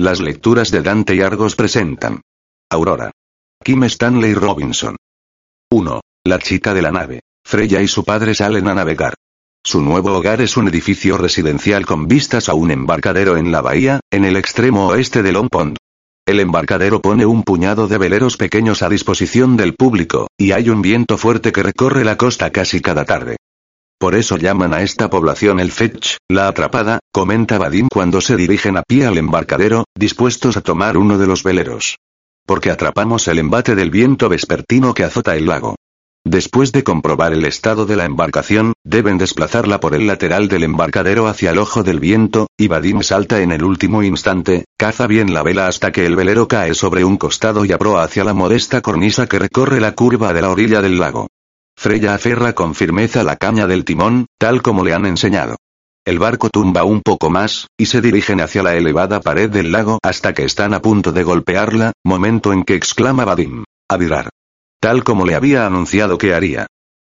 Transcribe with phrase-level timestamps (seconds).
[0.00, 2.20] Las lecturas de Dante y Argos presentan.
[2.70, 3.10] Aurora.
[3.64, 4.94] Kim Stanley Robinson.
[5.72, 6.00] 1.
[6.24, 7.20] La chica de la nave.
[7.44, 9.14] Freya y su padre salen a navegar.
[9.64, 13.98] Su nuevo hogar es un edificio residencial con vistas a un embarcadero en la bahía,
[14.12, 15.76] en el extremo oeste de Long Pond.
[16.24, 20.80] El embarcadero pone un puñado de veleros pequeños a disposición del público, y hay un
[20.80, 23.36] viento fuerte que recorre la costa casi cada tarde.
[24.00, 28.76] Por eso llaman a esta población el Fetch, la atrapada, comenta Vadim cuando se dirigen
[28.76, 31.96] a pie al embarcadero, dispuestos a tomar uno de los veleros.
[32.46, 35.74] Porque atrapamos el embate del viento vespertino que azota el lago.
[36.24, 41.26] Después de comprobar el estado de la embarcación, deben desplazarla por el lateral del embarcadero
[41.26, 45.42] hacia el ojo del viento, y Vadim salta en el último instante, caza bien la
[45.42, 49.26] vela hasta que el velero cae sobre un costado y aproa hacia la modesta cornisa
[49.26, 51.26] que recorre la curva de la orilla del lago.
[51.78, 55.54] Freya aferra con firmeza la caña del timón, tal como le han enseñado.
[56.04, 60.00] El barco tumba un poco más, y se dirigen hacia la elevada pared del lago
[60.02, 63.62] hasta que están a punto de golpearla, momento en que exclama Vadim.
[63.88, 64.28] A virar.
[64.80, 66.66] Tal como le había anunciado que haría.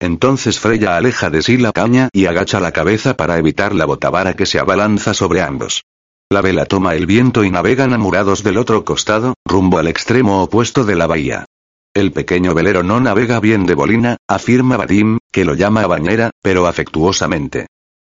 [0.00, 4.34] Entonces Freya aleja de sí la caña y agacha la cabeza para evitar la botavara
[4.34, 5.82] que se abalanza sobre ambos.
[6.30, 10.84] La vela toma el viento y navegan amurados del otro costado, rumbo al extremo opuesto
[10.84, 11.46] de la bahía.
[11.94, 16.66] El pequeño velero no navega bien de bolina, afirma Vadim, que lo llama bañera, pero
[16.66, 17.66] afectuosamente.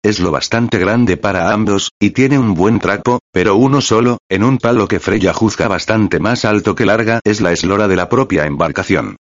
[0.03, 4.44] Es lo bastante grande para ambos, y tiene un buen trapo, pero uno solo, en
[4.44, 8.09] un palo que Freya juzga bastante más alto que larga, es la eslora de la
[8.09, 9.16] propia embarcación.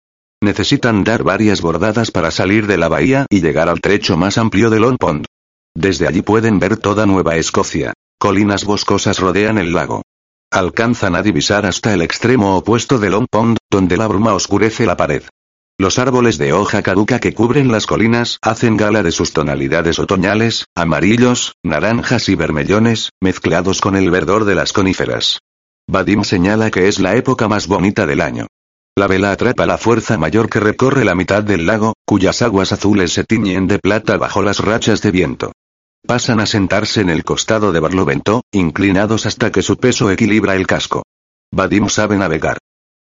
[0.42, 4.70] Necesitan dar varias bordadas para salir de la bahía y llegar al trecho más amplio
[4.70, 5.26] de Long Pond.
[5.74, 7.92] Desde allí pueden ver toda Nueva Escocia.
[8.18, 10.02] Colinas boscosas rodean el lago.
[10.56, 14.96] Alcanzan a divisar hasta el extremo opuesto de Long Pond, donde la bruma oscurece la
[14.96, 15.24] pared.
[15.78, 20.64] Los árboles de hoja caduca que cubren las colinas hacen gala de sus tonalidades otoñales,
[20.74, 25.40] amarillos, naranjas y vermellones, mezclados con el verdor de las coníferas.
[25.90, 28.48] Vadim señala que es la época más bonita del año.
[28.96, 33.12] La vela atrapa la fuerza mayor que recorre la mitad del lago, cuyas aguas azules
[33.12, 35.52] se tiñen de plata bajo las rachas de viento.
[36.06, 40.68] Pasan a sentarse en el costado de Barlovento, inclinados hasta que su peso equilibra el
[40.68, 41.04] casco.
[41.52, 42.60] Vadim sabe navegar.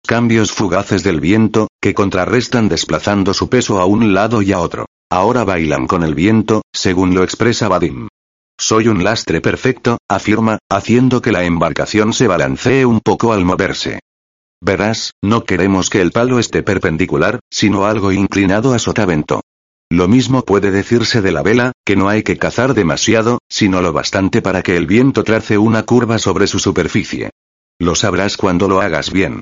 [0.06, 4.86] Cambios fugaces del viento, que contrarrestan desplazando su peso a un lado y a otro.
[5.10, 8.08] Ahora bailan con el viento, según lo expresa Vadim.
[8.60, 14.00] Soy un lastre perfecto, afirma, haciendo que la embarcación se balancee un poco al moverse.
[14.64, 19.42] Verás, no queremos que el palo esté perpendicular, sino algo inclinado a sotavento.
[19.92, 23.92] Lo mismo puede decirse de la vela, que no hay que cazar demasiado, sino lo
[23.92, 27.32] bastante para que el viento trace una curva sobre su superficie.
[27.78, 29.42] Lo sabrás cuando lo hagas bien.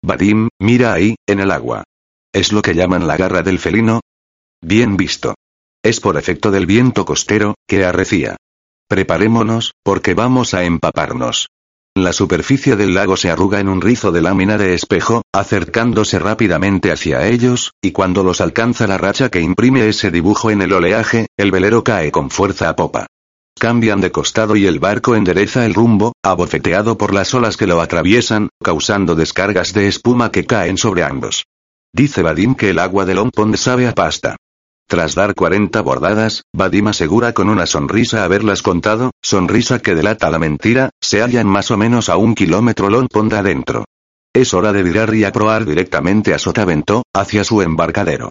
[0.00, 1.82] Vadim, mira ahí, en el agua.
[2.32, 4.00] ¿Es lo que llaman la garra del felino?
[4.62, 5.34] Bien visto.
[5.82, 8.36] Es por efecto del viento costero, que arrecía.
[8.86, 11.48] Preparémonos, porque vamos a empaparnos.
[12.00, 16.90] La superficie del lago se arruga en un rizo de lámina de espejo, acercándose rápidamente
[16.90, 21.26] hacia ellos, y cuando los alcanza la racha que imprime ese dibujo en el oleaje,
[21.36, 23.06] el velero cae con fuerza a popa.
[23.58, 27.82] Cambian de costado y el barco endereza el rumbo, abofeteado por las olas que lo
[27.82, 31.44] atraviesan, causando descargas de espuma que caen sobre ambos.
[31.92, 34.36] Dice Vadim que el agua de Long Pond sabe a pasta.
[34.90, 40.40] Tras dar 40 bordadas, Vadim asegura con una sonrisa haberlas contado, sonrisa que delata la
[40.40, 43.84] mentira, se hallan más o menos a un kilómetro Long Pond adentro.
[44.34, 48.30] Es hora de virar y aproar directamente a Sotavento, hacia su embarcadero.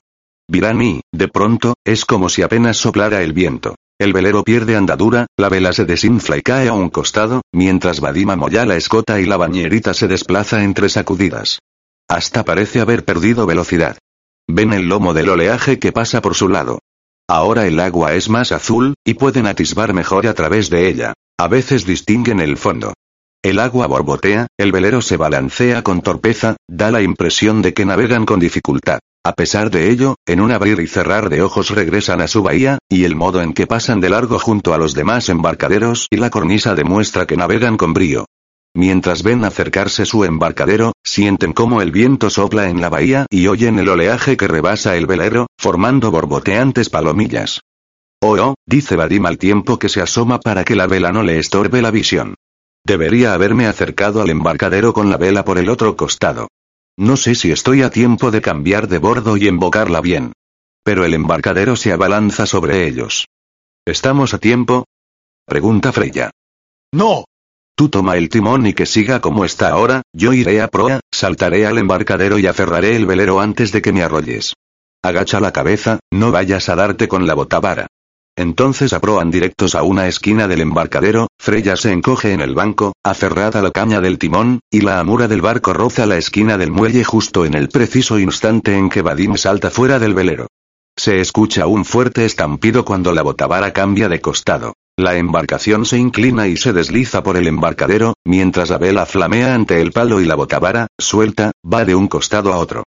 [0.49, 3.75] Virán y, de pronto, es como si apenas soplara el viento.
[3.97, 8.31] El velero pierde andadura, la vela se desinfla y cae a un costado, mientras Vadim
[8.31, 11.59] amolla la escota y la bañerita se desplaza entre sacudidas.
[12.09, 13.97] Hasta parece haber perdido velocidad.
[14.51, 16.79] Ven el lomo del oleaje que pasa por su lado.
[17.29, 21.13] Ahora el agua es más azul, y pueden atisbar mejor a través de ella.
[21.39, 22.95] A veces distinguen el fondo.
[23.43, 28.25] El agua borbotea, el velero se balancea con torpeza, da la impresión de que navegan
[28.25, 28.97] con dificultad.
[29.23, 32.79] A pesar de ello, en un abrir y cerrar de ojos regresan a su bahía,
[32.89, 36.31] y el modo en que pasan de largo junto a los demás embarcaderos y la
[36.31, 38.25] cornisa demuestra que navegan con brío.
[38.75, 43.79] Mientras ven acercarse su embarcadero, sienten cómo el viento sopla en la bahía y oyen
[43.79, 47.61] el oleaje que rebasa el velero, formando borboteantes palomillas.
[48.21, 51.39] Oh, oh, dice Vadim al tiempo que se asoma para que la vela no le
[51.39, 52.35] estorbe la visión.
[52.85, 56.47] Debería haberme acercado al embarcadero con la vela por el otro costado.
[56.97, 60.33] No sé si estoy a tiempo de cambiar de bordo y embocarla bien.
[60.83, 63.25] Pero el embarcadero se abalanza sobre ellos.
[63.85, 64.85] ¿Estamos a tiempo?
[65.45, 66.31] Pregunta Freya.
[66.91, 67.25] No.
[67.79, 71.65] Tú toma el timón y que siga como está ahora, yo iré a proa, saltaré
[71.65, 74.53] al embarcadero y aferraré el velero antes de que me arrolles.
[75.01, 77.87] Agacha la cabeza, no vayas a darte con la botavara.
[78.35, 83.61] Entonces aproan directos a una esquina del embarcadero, Freya se encoge en el banco, aferrada
[83.61, 87.05] a la caña del timón, y la amura del barco roza la esquina del muelle
[87.05, 90.47] justo en el preciso instante en que Vadim salta fuera del velero.
[90.97, 94.73] Se escucha un fuerte estampido cuando la botavara cambia de costado.
[94.99, 99.79] La embarcación se inclina y se desliza por el embarcadero, mientras la vela flamea ante
[99.79, 102.83] el palo y la botavara, suelta, va de un costado a otro.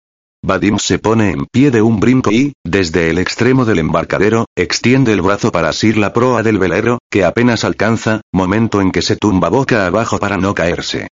[0.43, 5.13] Vadim se pone en pie de un brinco y, desde el extremo del embarcadero, extiende
[5.13, 9.15] el brazo para asir la proa del velero, que apenas alcanza, momento en que se
[9.15, 11.09] tumba boca abajo para no caerse.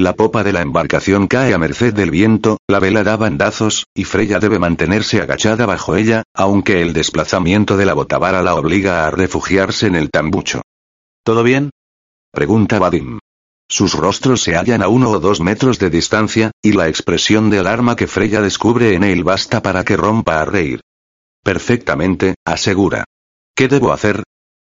[0.00, 4.04] La popa de la embarcación cae a merced del viento, la vela da bandazos, y
[4.04, 9.10] Freya debe mantenerse agachada bajo ella, aunque el desplazamiento de la botavara la obliga a
[9.10, 10.62] refugiarse en el tambucho.
[11.22, 11.68] ¿Todo bien?
[12.32, 13.18] Pregunta Vadim.
[13.68, 17.58] Sus rostros se hallan a uno o dos metros de distancia, y la expresión de
[17.58, 20.80] alarma que Freya descubre en él basta para que rompa a reír.
[21.44, 23.04] Perfectamente, asegura.
[23.54, 24.22] ¿Qué debo hacer?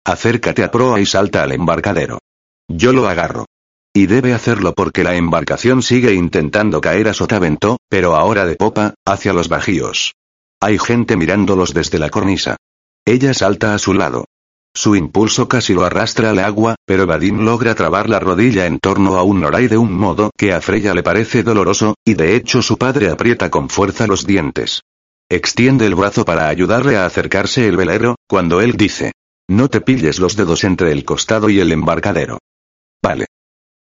[0.02, 2.20] Acércate a proa y salta al embarcadero.
[2.68, 3.44] Yo lo agarro.
[3.92, 8.94] Y debe hacerlo porque la embarcación sigue intentando caer a sotavento, pero ahora de popa,
[9.04, 10.14] hacia los bajíos.
[10.60, 12.56] Hay gente mirándolos desde la cornisa.
[13.04, 14.26] Ella salta a su lado.
[14.72, 19.16] Su impulso casi lo arrastra al agua, pero Vadim logra trabar la rodilla en torno
[19.16, 22.62] a un noray de un modo que a Freya le parece doloroso, y de hecho
[22.62, 24.82] su padre aprieta con fuerza los dientes.
[25.28, 29.12] Extiende el brazo para ayudarle a acercarse el velero, cuando él dice.
[29.48, 32.38] No te pilles los dedos entre el costado y el embarcadero.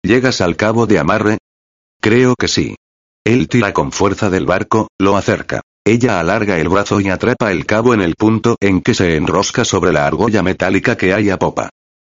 [0.04, 1.38] ¿Llegas al cabo de amarre?
[2.02, 2.76] Creo que sí.
[3.26, 5.62] Él tira con fuerza del barco, lo acerca.
[5.86, 9.66] Ella alarga el brazo y atrapa el cabo en el punto en que se enrosca
[9.66, 11.70] sobre la argolla metálica que hay a popa.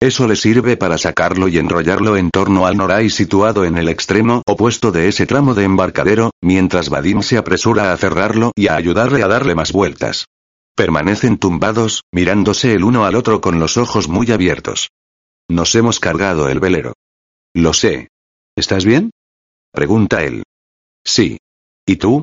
[0.01, 4.43] Eso le sirve para sacarlo y enrollarlo en torno al noray situado en el extremo
[4.47, 9.23] opuesto de ese tramo de embarcadero, mientras Vadim se apresura a cerrarlo y a ayudarle
[9.23, 10.25] a darle más vueltas.
[10.75, 14.89] Permanecen tumbados, mirándose el uno al otro con los ojos muy abiertos.
[15.49, 16.93] Nos hemos cargado el velero.
[17.53, 18.09] Lo sé.
[18.55, 19.11] ¿Estás bien?
[19.71, 20.43] Pregunta él.
[21.03, 21.37] Sí.
[21.85, 22.21] ¿Y tú?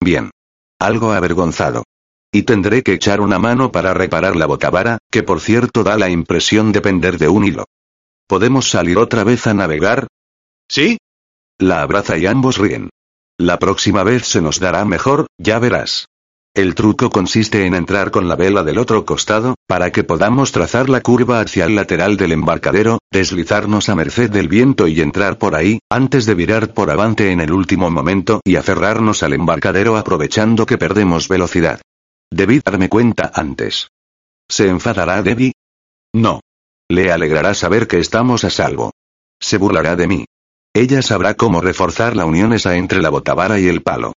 [0.00, 0.30] Bien.
[0.78, 1.84] Algo avergonzado.
[2.32, 6.10] Y tendré que echar una mano para reparar la botavara, que por cierto da la
[6.10, 7.64] impresión de pender de un hilo.
[8.26, 10.08] ¿Podemos salir otra vez a navegar?
[10.68, 10.98] ¿Sí?
[11.58, 12.90] La abraza y ambos ríen.
[13.38, 16.06] La próxima vez se nos dará mejor, ya verás.
[16.56, 20.88] El truco consiste en entrar con la vela del otro costado, para que podamos trazar
[20.88, 25.54] la curva hacia el lateral del embarcadero, deslizarnos a merced del viento y entrar por
[25.54, 30.64] ahí, antes de virar por avante en el último momento y aferrarnos al embarcadero aprovechando
[30.64, 31.82] que perdemos velocidad.
[32.32, 33.88] Debí darme cuenta antes.
[34.48, 35.52] ¿Se enfadará Debbie?
[36.14, 36.40] No.
[36.88, 38.92] Le alegrará saber que estamos a salvo.
[39.38, 40.24] Se burlará de mí.
[40.72, 44.14] Ella sabrá cómo reforzar la unión esa entre la botavara y el palo.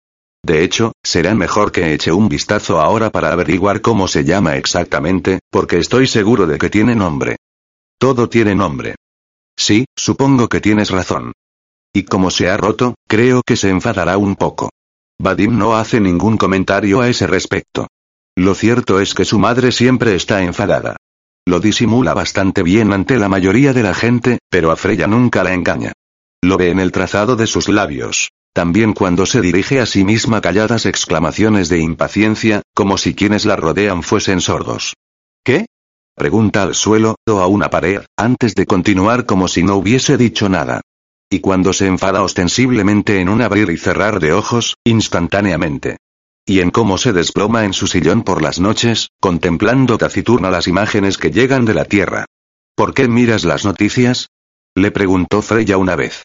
[0.48, 5.42] De hecho, será mejor que eche un vistazo ahora para averiguar cómo se llama exactamente,
[5.52, 7.36] porque estoy seguro de que tiene nombre.
[8.00, 8.96] Todo tiene nombre.
[9.58, 11.34] Sí, supongo que tienes razón.
[11.94, 14.70] Y como se ha roto, creo que se enfadará un poco.
[15.20, 17.88] Vadim no hace ningún comentario a ese respecto.
[18.38, 20.96] Lo cierto es que su madre siempre está enfadada.
[21.46, 25.54] Lo disimula bastante bien ante la mayoría de la gente, pero a Freya nunca la
[25.54, 25.92] engaña.
[26.42, 28.30] Lo ve en el trazado de sus labios.
[28.58, 33.56] También cuando se dirige a sí misma calladas exclamaciones de impaciencia, como si quienes la
[33.56, 34.96] rodean fuesen sordos.
[35.44, 35.68] ¿Qué?
[36.16, 40.50] Pregunta al suelo, o a una pared, antes de continuar como si no hubiese dicho
[40.50, 40.82] nada.
[41.30, 45.98] Y cuando se enfada ostensiblemente en un abrir y cerrar de ojos, instantáneamente.
[46.44, 51.20] Y en cómo se desploma en su sillón por las noches, contemplando taciturna las imágenes
[51.20, 52.26] que llegan de la Tierra.
[52.74, 54.30] ¿Por qué miras las noticias?
[54.74, 56.24] Le preguntó Freya una vez.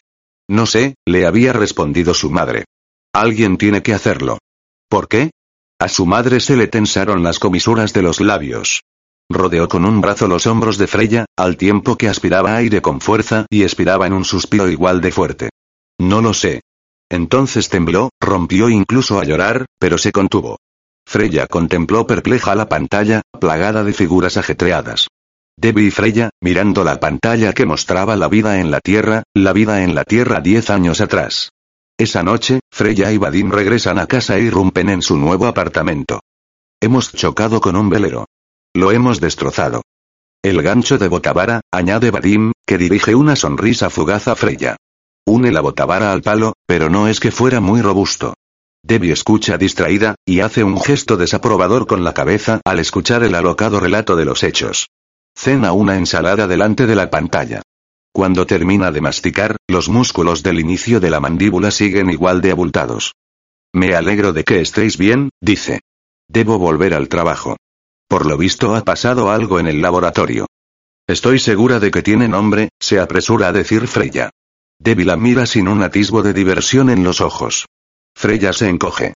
[0.49, 2.65] No sé, le había respondido su madre.
[3.13, 4.39] Alguien tiene que hacerlo.
[4.89, 5.31] ¿Por qué?
[5.79, 8.81] A su madre se le tensaron las comisuras de los labios.
[9.29, 13.45] Rodeó con un brazo los hombros de Freya, al tiempo que aspiraba aire con fuerza
[13.49, 15.49] y expiraba en un suspiro igual de fuerte.
[15.99, 16.61] No lo sé.
[17.09, 20.57] Entonces tembló, rompió incluso a llorar, pero se contuvo.
[21.05, 25.07] Freya contempló perpleja la pantalla, plagada de figuras ajetreadas.
[25.57, 29.83] Debbie y Freya, mirando la pantalla que mostraba la vida en la Tierra, la vida
[29.83, 31.51] en la Tierra diez años atrás.
[31.97, 36.21] Esa noche, Freya y Vadim regresan a casa e irrumpen en su nuevo apartamento.
[36.81, 38.25] Hemos chocado con un velero.
[38.73, 39.83] Lo hemos destrozado.
[40.43, 44.75] El gancho de Botavara, añade Vadim, que dirige una sonrisa fugaz a Freya.
[45.25, 48.33] Une la Botavara al palo, pero no es que fuera muy robusto.
[48.83, 53.79] Debbie escucha distraída, y hace un gesto desaprobador con la cabeza al escuchar el alocado
[53.79, 54.89] relato de los hechos.
[55.35, 57.61] Cena una ensalada delante de la pantalla.
[58.11, 63.13] Cuando termina de masticar, los músculos del inicio de la mandíbula siguen igual de abultados.
[63.73, 65.81] Me alegro de que estéis bien, dice.
[66.27, 67.57] Debo volver al trabajo.
[68.07, 70.45] Por lo visto ha pasado algo en el laboratorio.
[71.07, 74.29] Estoy segura de que tiene nombre, se apresura a decir Freya.
[74.79, 77.65] Debbie la mira sin un atisbo de diversión en los ojos.
[78.15, 79.13] Freya se encoge.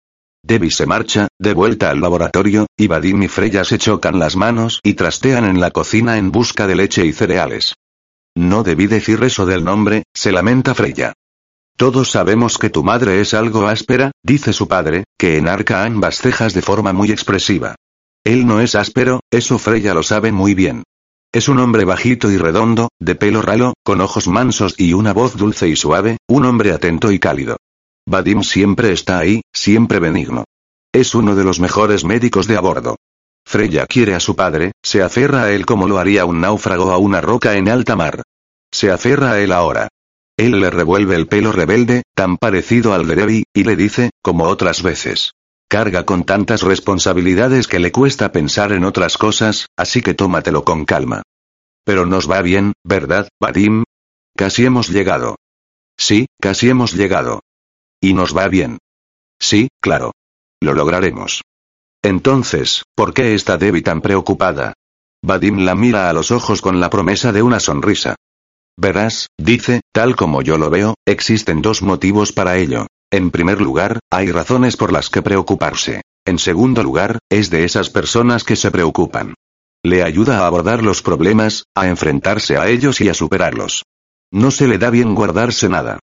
[0.45, 4.81] Debbie se marcha, de vuelta al laboratorio, y Vadim y Freya se chocan las manos
[4.83, 7.75] y trastean en la cocina en busca de leche y cereales.
[8.35, 11.13] No debí decir eso del nombre, se lamenta Freya.
[11.77, 16.53] Todos sabemos que tu madre es algo áspera, dice su padre, que enarca ambas cejas
[16.53, 17.75] de forma muy expresiva.
[18.25, 20.83] Él no es áspero, eso Freya lo sabe muy bien.
[21.31, 25.37] Es un hombre bajito y redondo, de pelo ralo, con ojos mansos y una voz
[25.37, 27.57] dulce y suave, un hombre atento y cálido.
[28.05, 30.43] Vadim siempre está ahí, siempre benigno.
[30.93, 32.97] Es uno de los mejores médicos de a bordo.
[33.45, 36.97] Freya quiere a su padre, se aferra a él como lo haría un náufrago a
[36.97, 38.23] una roca en alta mar.
[38.71, 39.89] Se aferra a él ahora.
[40.37, 44.45] Él le revuelve el pelo rebelde, tan parecido al de Debbie, y le dice, como
[44.45, 45.33] otras veces.
[45.67, 50.85] Carga con tantas responsabilidades que le cuesta pensar en otras cosas, así que tómatelo con
[50.85, 51.21] calma.
[51.83, 53.83] Pero nos va bien, ¿verdad, Vadim?
[54.35, 55.35] Casi hemos llegado.
[55.97, 57.41] Sí, casi hemos llegado.
[58.03, 58.79] Y nos va bien.
[59.39, 60.11] Sí, claro.
[60.61, 61.41] Lo lograremos.
[62.03, 64.73] Entonces, ¿por qué está Debbie tan preocupada?
[65.23, 68.15] Vadim la mira a los ojos con la promesa de una sonrisa.
[68.77, 72.87] Verás, dice, tal como yo lo veo, existen dos motivos para ello.
[73.09, 76.01] En primer lugar, hay razones por las que preocuparse.
[76.25, 79.33] En segundo lugar, es de esas personas que se preocupan.
[79.81, 83.83] Le ayuda a abordar los problemas, a enfrentarse a ellos y a superarlos.
[84.29, 85.99] No se le da bien guardarse nada.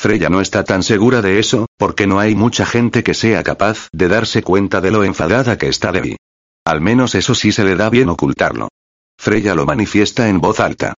[0.00, 3.90] Freya no está tan segura de eso, porque no hay mucha gente que sea capaz
[3.92, 6.16] de darse cuenta de lo enfadada que está Debbie.
[6.64, 8.70] Al menos eso sí se le da bien ocultarlo.
[9.18, 10.94] Freya lo manifiesta en voz alta.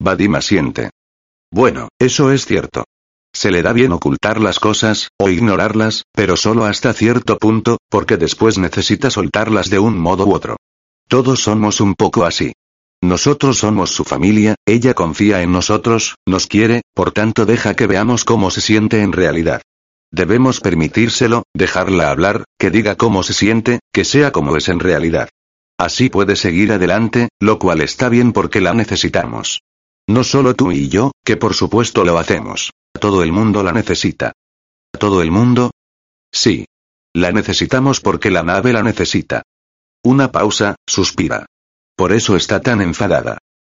[0.00, 0.88] Vadim asiente.
[1.52, 2.84] Bueno, eso es cierto.
[3.30, 8.16] Se le da bien ocultar las cosas, o ignorarlas, pero solo hasta cierto punto, porque
[8.16, 10.56] después necesita soltarlas de un modo u otro.
[11.08, 12.54] Todos somos un poco así.
[13.06, 18.24] Nosotros somos su familia, ella confía en nosotros, nos quiere, por tanto deja que veamos
[18.24, 19.62] cómo se siente en realidad.
[20.10, 25.28] Debemos permitírselo, dejarla hablar, que diga cómo se siente, que sea como es en realidad.
[25.78, 29.60] Así puede seguir adelante, lo cual está bien porque la necesitamos.
[30.08, 32.72] No solo tú y yo, que por supuesto lo hacemos.
[33.00, 34.32] Todo el mundo la necesita.
[34.98, 35.70] ¿Todo el mundo?
[36.32, 36.66] Sí.
[37.14, 39.42] La necesitamos porque la nave la necesita.
[40.02, 41.46] Una pausa, suspira.
[41.96, 43.38] Por eso está tan enfadada.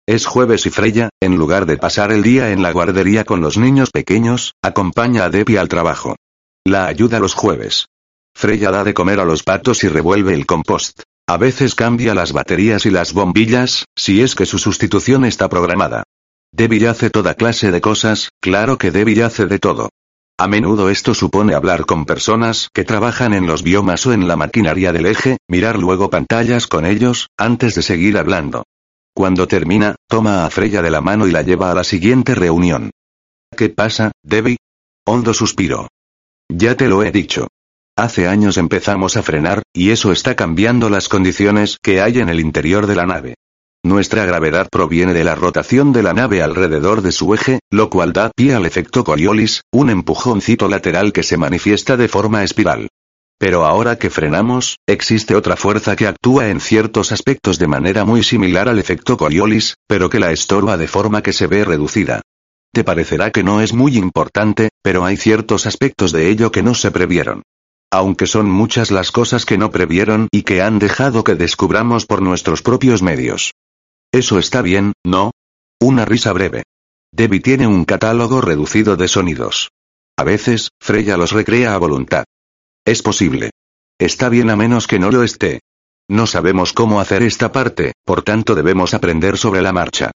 [0.09, 3.59] Es jueves y Freya, en lugar de pasar el día en la guardería con los
[3.59, 6.17] niños pequeños, acompaña a Debbie al trabajo.
[6.65, 7.87] La ayuda los jueves.
[8.35, 11.03] Freya da de comer a los patos y revuelve el compost.
[11.29, 16.05] A veces cambia las baterías y las bombillas, si es que su sustitución está programada.
[16.53, 19.91] Debbie hace toda clase de cosas, claro que Debbie hace de todo.
[20.39, 24.37] A menudo esto supone hablar con personas que trabajan en los biomas o en la
[24.37, 28.65] maquinaria del eje, mirar luego pantallas con ellos, antes de seguir hablando.
[29.15, 32.91] Cuando termina, toma a Freya de la mano y la lleva a la siguiente reunión.
[33.57, 34.59] ¿Qué pasa, Debbie?
[35.07, 35.89] Hondo suspiro.
[36.51, 37.49] Ya te lo he dicho.
[37.97, 42.41] Hace años empezamos a frenar, y eso está cambiando las condiciones que hay en el
[42.41, 43.37] interior de la nave.
[43.87, 48.13] Nuestra gravedad proviene de la rotación de la nave alrededor de su eje, lo cual
[48.13, 52.89] da pie al efecto Coriolis, un empujoncito lateral que se manifiesta de forma espiral.
[53.39, 58.25] Pero ahora que frenamos, existe otra fuerza que actúa en ciertos aspectos de manera muy
[58.25, 62.23] similar al efecto Coriolis, pero que la estorba de forma que se ve reducida.
[62.73, 66.75] Te parecerá que no es muy importante, pero hay ciertos aspectos de ello que no
[66.75, 67.45] se previeron.
[67.93, 72.21] Aunque son muchas las cosas que no previeron y que han dejado que descubramos por
[72.21, 73.53] nuestros propios medios.
[74.17, 75.33] Eso está bien, ¿no?
[75.79, 76.63] Una risa breve.
[77.13, 79.73] Debbie tiene un catálogo reducido de sonidos.
[80.17, 82.25] A veces, Freya los recrea a voluntad.
[82.87, 83.51] Es posible.
[83.99, 85.61] Está bien a menos que no lo esté.
[86.09, 90.13] No sabemos cómo hacer esta parte, por tanto debemos aprender sobre la marcha.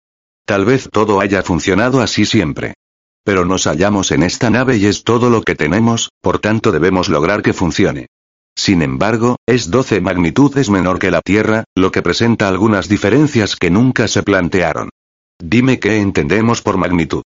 [0.46, 2.76] Tal vez todo haya funcionado así siempre.
[3.22, 7.10] Pero nos hallamos en esta nave y es todo lo que tenemos, por tanto debemos
[7.10, 8.06] lograr que funcione.
[8.56, 13.70] Sin embargo, es 12 magnitudes menor que la Tierra, lo que presenta algunas diferencias que
[13.70, 14.90] nunca se plantearon.
[15.38, 17.22] Dime qué entendemos por magnitud.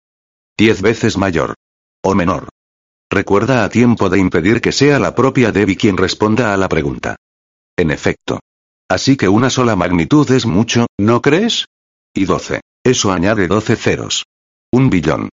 [0.59, 1.55] 10 veces mayor.
[2.03, 2.49] O menor.
[3.11, 7.17] Recuerda a tiempo de impedir que sea la propia Debbie quien responda a la pregunta.
[7.77, 8.41] En efecto.
[8.89, 11.67] Así que una sola magnitud es mucho, ¿no crees?
[12.15, 12.61] Y 12.
[12.85, 14.25] Eso añade 12 ceros.
[14.71, 15.31] Un billón.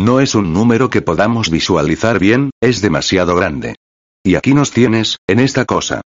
[0.00, 3.76] No es un número que podamos visualizar bien, es demasiado grande.
[4.24, 6.00] Y aquí nos tienes, en esta cosa.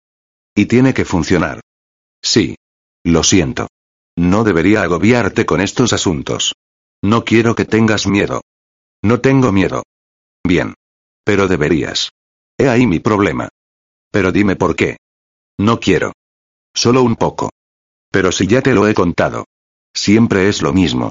[0.55, 1.62] Y tiene que funcionar.
[2.22, 2.55] Sí.
[3.03, 3.67] Lo siento.
[4.15, 6.55] No debería agobiarte con estos asuntos.
[7.03, 8.41] No quiero que tengas miedo.
[9.03, 9.84] No tengo miedo.
[10.43, 10.74] Bien.
[11.24, 12.12] Pero deberías.
[12.57, 13.50] He ahí mi problema.
[14.12, 14.98] Pero dime por qué.
[15.60, 16.13] No quiero.
[16.74, 17.50] Solo un poco.
[18.12, 19.45] Pero si ya te lo he contado.
[19.93, 21.10] Siempre es lo mismo.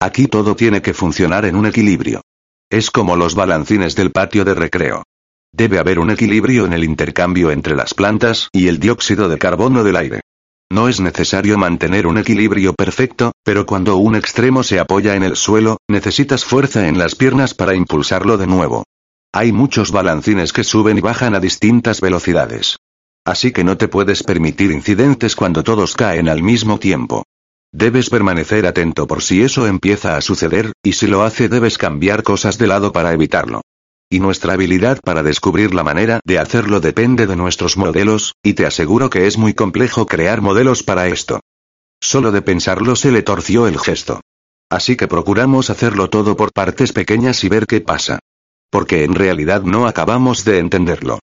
[0.00, 2.22] Aquí todo tiene que funcionar en un equilibrio.
[2.70, 5.04] Es como los balancines del patio de recreo.
[5.56, 9.84] Debe haber un equilibrio en el intercambio entre las plantas y el dióxido de carbono
[9.84, 10.20] del aire.
[10.70, 15.34] No es necesario mantener un equilibrio perfecto, pero cuando un extremo se apoya en el
[15.34, 18.84] suelo, necesitas fuerza en las piernas para impulsarlo de nuevo.
[19.32, 22.76] Hay muchos balancines que suben y bajan a distintas velocidades.
[23.24, 27.24] Así que no te puedes permitir incidentes cuando todos caen al mismo tiempo.
[27.72, 32.22] Debes permanecer atento por si eso empieza a suceder, y si lo hace debes cambiar
[32.22, 33.62] cosas de lado para evitarlo.
[34.08, 38.64] Y nuestra habilidad para descubrir la manera de hacerlo depende de nuestros modelos, y te
[38.64, 41.40] aseguro que es muy complejo crear modelos para esto.
[42.00, 44.20] Solo de pensarlo se le torció el gesto.
[44.70, 48.20] Así que procuramos hacerlo todo por partes pequeñas y ver qué pasa.
[48.70, 51.18] Porque en realidad no acabamos de entenderlo.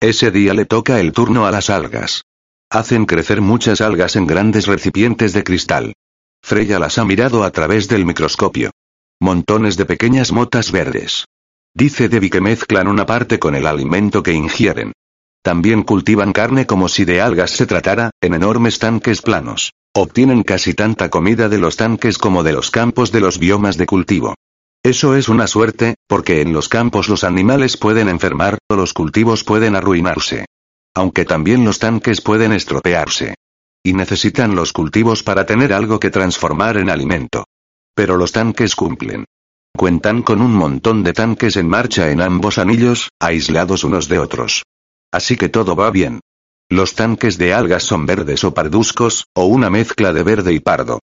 [0.00, 2.22] Ese día le toca el turno a las algas.
[2.70, 5.94] Hacen crecer muchas algas en grandes recipientes de cristal.
[6.42, 8.70] Freya las ha mirado a través del microscopio.
[9.20, 11.24] Montones de pequeñas motas verdes.
[11.78, 14.90] Dice Debbie que mezclan una parte con el alimento que ingieren.
[15.44, 19.70] También cultivan carne como si de algas se tratara, en enormes tanques planos.
[19.94, 23.86] Obtienen casi tanta comida de los tanques como de los campos de los biomas de
[23.86, 24.34] cultivo.
[24.82, 29.44] Eso es una suerte, porque en los campos los animales pueden enfermar, o los cultivos
[29.44, 30.46] pueden arruinarse.
[30.96, 33.36] Aunque también los tanques pueden estropearse.
[33.84, 37.44] Y necesitan los cultivos para tener algo que transformar en alimento.
[37.94, 39.26] Pero los tanques cumplen.
[39.78, 44.64] Cuentan con un montón de tanques en marcha en ambos anillos, aislados unos de otros.
[45.12, 46.18] Así que todo va bien.
[46.68, 50.98] Los tanques de algas son verdes o parduzcos, o una mezcla de verde y pardo.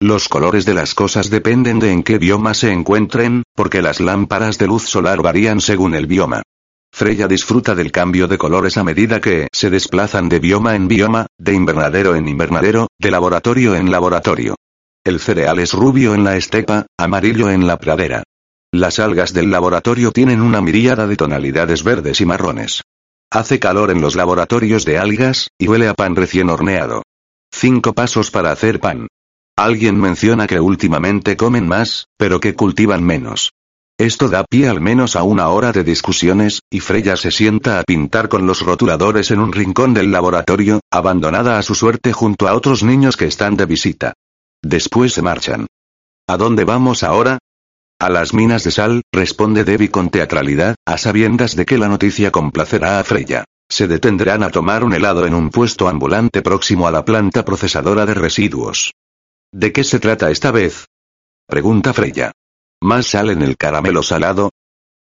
[0.00, 4.58] Los colores de las cosas dependen de en qué bioma se encuentren, porque las lámparas
[4.58, 6.42] de luz solar varían según el bioma.
[6.94, 11.26] Freya disfruta del cambio de colores a medida que se desplazan de bioma en bioma,
[11.36, 14.54] de invernadero en invernadero, de laboratorio en laboratorio.
[15.02, 18.22] El cereal es rubio en la estepa, amarillo en la pradera.
[18.70, 22.82] Las algas del laboratorio tienen una miríada de tonalidades verdes y marrones.
[23.30, 27.02] Hace calor en los laboratorios de algas, y huele a pan recién horneado.
[27.50, 29.08] Cinco pasos para hacer pan.
[29.56, 33.52] Alguien menciona que últimamente comen más, pero que cultivan menos.
[33.98, 37.84] Esto da pie al menos a una hora de discusiones, y Freya se sienta a
[37.84, 42.54] pintar con los rotuladores en un rincón del laboratorio, abandonada a su suerte junto a
[42.54, 44.12] otros niños que están de visita.
[44.62, 45.66] Después se marchan.
[46.28, 47.38] ¿A dónde vamos ahora?
[47.98, 52.30] A las minas de sal, responde Debbie con teatralidad, a sabiendas de que la noticia
[52.30, 53.44] complacerá a Freya.
[53.68, 58.06] Se detendrán a tomar un helado en un puesto ambulante próximo a la planta procesadora
[58.06, 58.92] de residuos.
[59.52, 60.86] ¿De qué se trata esta vez?
[61.46, 62.32] Pregunta Freya.
[62.82, 64.50] ¿Más sal en el caramelo salado?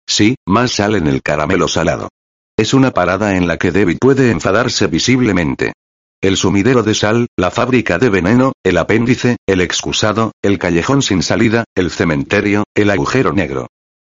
[0.08, 2.08] Sí, más sal en el caramelo salado.
[2.56, 5.74] Es una parada en la que Debbie puede enfadarse visiblemente.
[6.22, 11.22] El sumidero de sal, la fábrica de veneno, el apéndice, el excusado, el callejón sin
[11.22, 13.66] salida, el cementerio, el agujero negro.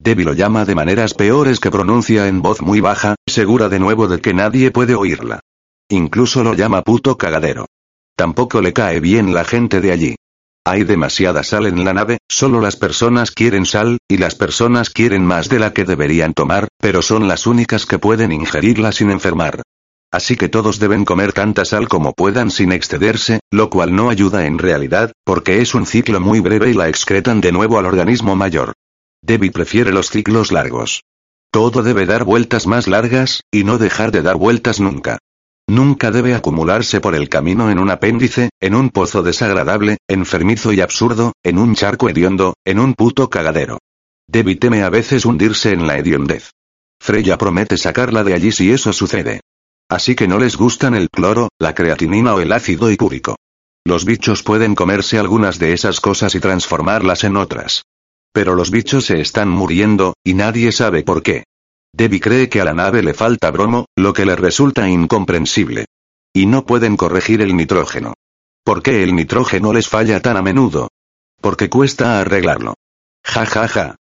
[0.02, 4.08] Debbie lo llama de maneras peores que pronuncia en voz muy baja, segura de nuevo
[4.08, 5.42] de que nadie puede oírla.
[5.90, 7.66] Incluso lo llama puto cagadero.
[8.16, 10.16] Tampoco le cae bien la gente de allí.
[10.66, 15.26] Hay demasiada sal en la nave, solo las personas quieren sal, y las personas quieren
[15.26, 19.64] más de la que deberían tomar, pero son las únicas que pueden ingerirla sin enfermar.
[20.12, 24.46] Así que todos deben comer tanta sal como puedan sin excederse, lo cual no ayuda
[24.46, 28.36] en realidad, porque es un ciclo muy breve y la excretan de nuevo al organismo
[28.36, 28.74] mayor.
[29.22, 31.04] Debbie prefiere los ciclos largos.
[31.52, 35.20] Todo debe dar vueltas más largas, y no dejar de dar vueltas nunca.
[35.68, 40.82] Nunca debe acumularse por el camino en un apéndice, en un pozo desagradable, enfermizo y
[40.82, 43.78] absurdo, en un charco hediondo, en un puto cagadero.
[44.28, 46.50] Debbie teme a veces hundirse en la hediondez.
[47.00, 49.42] Freya promete sacarla de allí si eso sucede.
[49.90, 53.38] Así que no les gustan el cloro, la creatinina o el ácido hipúrico.
[53.86, 57.84] Los bichos pueden comerse algunas de esas cosas y transformarlas en otras.
[58.32, 61.46] Pero los bichos se están muriendo, y nadie sabe por qué.
[61.92, 65.86] Debbie cree que a la nave le falta bromo, lo que le resulta incomprensible.
[66.34, 68.14] Y no pueden corregir el nitrógeno.
[68.64, 70.90] ¿Por qué el nitrógeno les falla tan a menudo?
[71.42, 72.76] Porque cuesta arreglarlo.
[73.24, 73.96] Ja ja ja.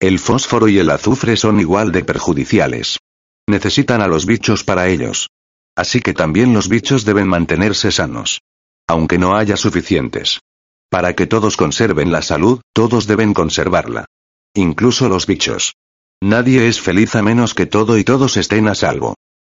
[0.00, 2.98] El fósforo y el azufre son igual de perjudiciales.
[3.46, 5.28] Necesitan a los bichos para ellos.
[5.76, 8.40] Así que también los bichos deben mantenerse sanos.
[8.86, 10.40] Aunque no haya suficientes.
[10.88, 14.06] Para que todos conserven la salud, todos deben conservarla.
[14.54, 15.74] Incluso los bichos.
[16.22, 19.14] Nadie es feliz a menos que todo y todos estén a salvo.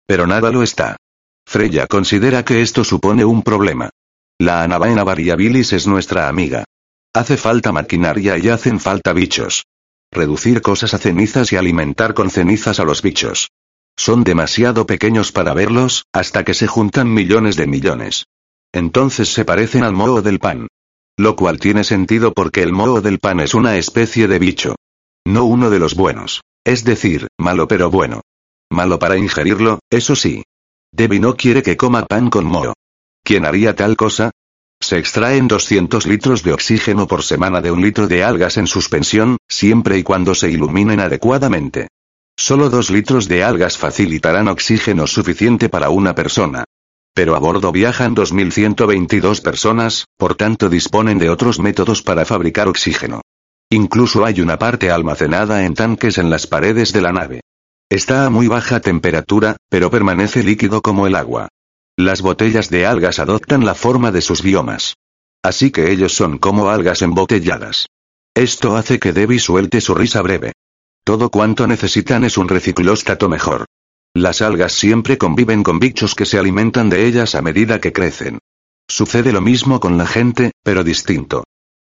[0.06, 0.96] Pero nada lo está.
[1.46, 3.90] Freya considera que esto supone un problema.
[4.38, 6.64] La Anabaena variabilis es nuestra amiga.
[7.14, 9.64] Hace falta maquinaria y hacen falta bichos.
[10.10, 13.48] Reducir cosas a cenizas y alimentar con cenizas a los bichos.
[13.96, 18.26] Son demasiado pequeños para verlos, hasta que se juntan millones de millones.
[18.72, 20.68] Entonces se parecen al moho del pan.
[21.18, 24.74] Lo cual tiene sentido porque el moho del pan es una especie de bicho.
[25.26, 26.42] No uno de los buenos.
[26.62, 28.20] Es decir, malo pero bueno.
[28.70, 30.42] Malo para ingerirlo, eso sí.
[30.92, 32.74] Debbie no quiere que coma pan con moho.
[33.24, 34.30] ¿Quién haría tal cosa?
[34.80, 39.38] Se extraen 200 litros de oxígeno por semana de un litro de algas en suspensión,
[39.48, 41.88] siempre y cuando se iluminen adecuadamente.
[42.38, 46.64] Solo dos litros de algas facilitarán oxígeno suficiente para una persona.
[47.14, 53.22] Pero a bordo viajan 2.122 personas, por tanto disponen de otros métodos para fabricar oxígeno.
[53.70, 57.40] Incluso hay una parte almacenada en tanques en las paredes de la nave.
[57.88, 61.48] Está a muy baja temperatura, pero permanece líquido como el agua.
[61.96, 64.96] Las botellas de algas adoptan la forma de sus biomas.
[65.42, 67.86] Así que ellos son como algas embotelladas.
[68.34, 70.52] Esto hace que Debbie suelte su risa breve.
[71.06, 73.66] Todo cuanto necesitan es un reciclóstato mejor.
[74.12, 78.40] Las algas siempre conviven con bichos que se alimentan de ellas a medida que crecen.
[78.88, 81.44] Sucede lo mismo con la gente, pero distinto.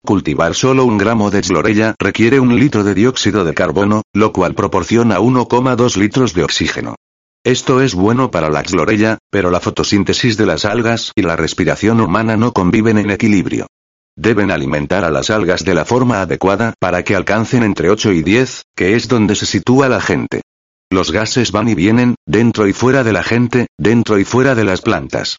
[0.04, 4.56] Cultivar solo un gramo de chlorella requiere un litro de dióxido de carbono, lo cual
[4.56, 6.96] proporciona 1,2 litros de oxígeno.
[7.44, 12.00] Esto es bueno para la chlorella, pero la fotosíntesis de las algas y la respiración
[12.00, 13.68] humana no conviven en equilibrio.
[14.16, 18.22] Deben alimentar a las algas de la forma adecuada para que alcancen entre 8 y
[18.22, 20.42] 10, que es donde se sitúa la gente.
[20.90, 24.64] Los gases van y vienen, dentro y fuera de la gente, dentro y fuera de
[24.64, 25.38] las plantas.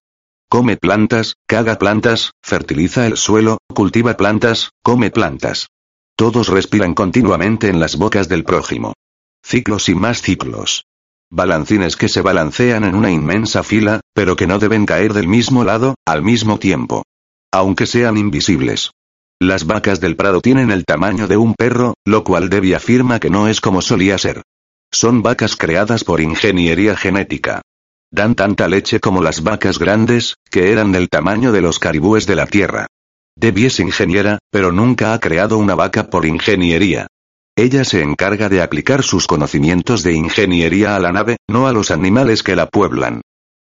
[0.49, 5.67] Come plantas, caga plantas, fertiliza el suelo, cultiva plantas, come plantas.
[6.17, 8.93] Todos respiran continuamente en las bocas del prójimo.
[9.43, 10.85] Ciclos y más ciclos.
[11.31, 15.63] Balancines que se balancean en una inmensa fila, pero que no deben caer del mismo
[15.63, 17.03] lado, al mismo tiempo.
[17.55, 18.91] Aunque sean invisibles.
[19.41, 23.29] Las vacas del prado tienen el tamaño de un perro, lo cual Debbie afirma que
[23.29, 24.41] no es como solía ser.
[24.91, 27.61] Son vacas creadas por ingeniería genética.
[28.11, 32.35] Dan tanta leche como las vacas grandes, que eran del tamaño de los caribúes de
[32.35, 32.87] la tierra.
[33.37, 37.07] Debbie es ingeniera, pero nunca ha creado una vaca por ingeniería.
[37.55, 41.89] Ella se encarga de aplicar sus conocimientos de ingeniería a la nave, no a los
[41.89, 43.21] animales que la pueblan.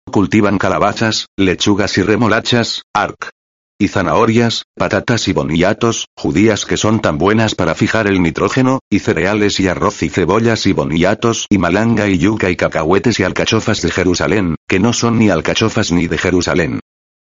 [0.09, 3.31] Cultivan calabazas, lechugas y remolachas, arc
[3.81, 8.99] y zanahorias, patatas y boniatos, judías que son tan buenas para fijar el nitrógeno, y
[8.99, 13.81] cereales y arroz y cebollas y boniatos y malanga y yuca y cacahuetes y alcachofas
[13.81, 16.79] de Jerusalén, que no son ni alcachofas ni de Jerusalén.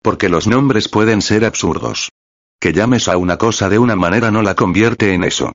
[0.03, 2.11] Porque los nombres pueden ser absurdos.
[2.59, 5.53] Que llames a una cosa de una manera no la convierte en eso.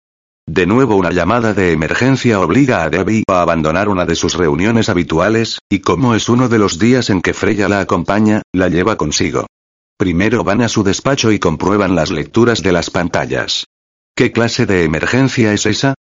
[0.49, 4.89] De nuevo una llamada de emergencia obliga a Debbie a abandonar una de sus reuniones
[4.89, 8.97] habituales, y como es uno de los días en que Freya la acompaña, la lleva
[8.97, 9.47] consigo.
[9.99, 13.65] Primero van a su despacho y comprueban las lecturas de las pantallas.
[14.15, 15.95] ¿Qué clase de emergencia es esa?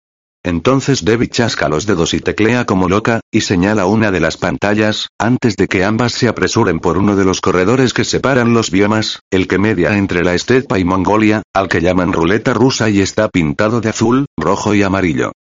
[0.44, 5.08] Entonces Debbie chasca los dedos y teclea como loca, y señala una de las pantallas,
[5.18, 9.18] antes de que ambas se apresuren por uno de los corredores que separan los biomas,
[9.32, 13.28] el que media entre la estepa y Mongolia, al que llaman ruleta rusa y está
[13.28, 15.32] pintado de azul, rojo y amarillo.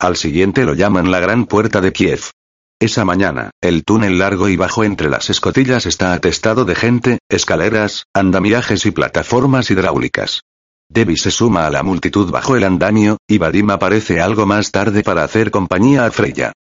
[0.00, 2.30] Al siguiente lo llaman la Gran Puerta de Kiev.
[2.78, 8.04] Esa mañana, el túnel largo y bajo entre las escotillas está atestado de gente, escaleras,
[8.12, 10.42] andamiajes y plataformas hidráulicas.
[10.90, 15.02] Debbie se suma a la multitud bajo el andamio, y Vadim aparece algo más tarde
[15.02, 16.52] para hacer compañía a Freya.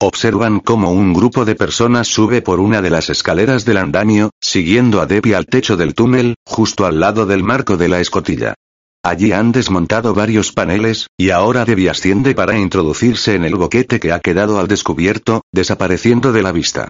[0.00, 5.00] Observan cómo un grupo de personas sube por una de las escaleras del andamio, siguiendo
[5.00, 8.54] a Debbie al techo del túnel, justo al lado del marco de la escotilla.
[9.04, 14.12] Allí han desmontado varios paneles, y ahora Debbie asciende para introducirse en el boquete que
[14.12, 16.88] ha quedado al descubierto, desapareciendo de la vista.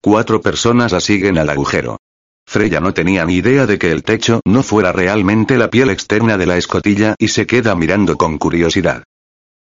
[0.00, 1.98] Cuatro personas la siguen al agujero.
[2.46, 6.38] Freya no tenía ni idea de que el techo no fuera realmente la piel externa
[6.38, 9.02] de la escotilla y se queda mirando con curiosidad.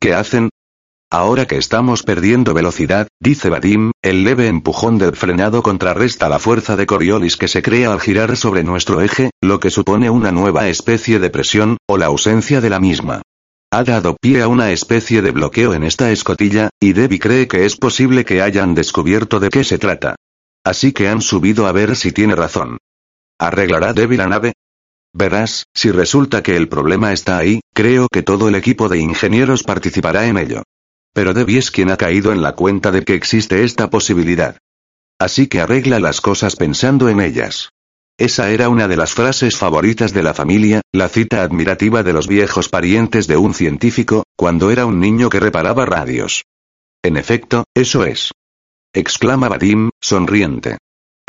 [0.00, 0.48] ¿Qué hacen?
[1.12, 6.76] Ahora que estamos perdiendo velocidad, dice Vadim, el leve empujón del frenado contrarresta la fuerza
[6.76, 10.68] de Coriolis que se crea al girar sobre nuestro eje, lo que supone una nueva
[10.68, 13.22] especie de presión, o la ausencia de la misma.
[13.72, 17.66] Ha dado pie a una especie de bloqueo en esta escotilla, y Debbie cree que
[17.66, 20.14] es posible que hayan descubierto de qué se trata.
[20.64, 22.78] Así que han subido a ver si tiene razón.
[23.36, 24.52] ¿Arreglará Debbie la nave?
[25.12, 29.64] Verás, si resulta que el problema está ahí, creo que todo el equipo de ingenieros
[29.64, 30.62] participará en ello.
[31.12, 34.58] Pero Debbie es quien ha caído en la cuenta de que existe esta posibilidad.
[35.18, 37.70] Así que arregla las cosas pensando en ellas.
[38.18, 42.28] Esa era una de las frases favoritas de la familia, la cita admirativa de los
[42.28, 46.44] viejos parientes de un científico, cuando era un niño que reparaba radios.
[47.02, 48.32] En efecto, eso es.
[48.92, 50.76] Exclama Vadim, sonriente.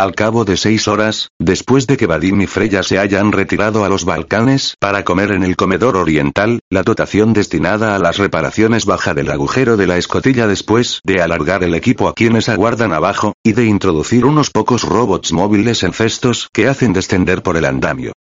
[0.02, 3.88] Al cabo de seis horas, después de que Vadim y Freya se hayan retirado a
[3.88, 9.14] los Balcanes para comer en el comedor oriental, la dotación destinada a las reparaciones baja
[9.14, 13.54] del agujero de la escotilla después de alargar el equipo a quienes aguardan abajo, y
[13.54, 18.14] de introducir unos pocos robots móviles en cestos que hacen descender por el andamio.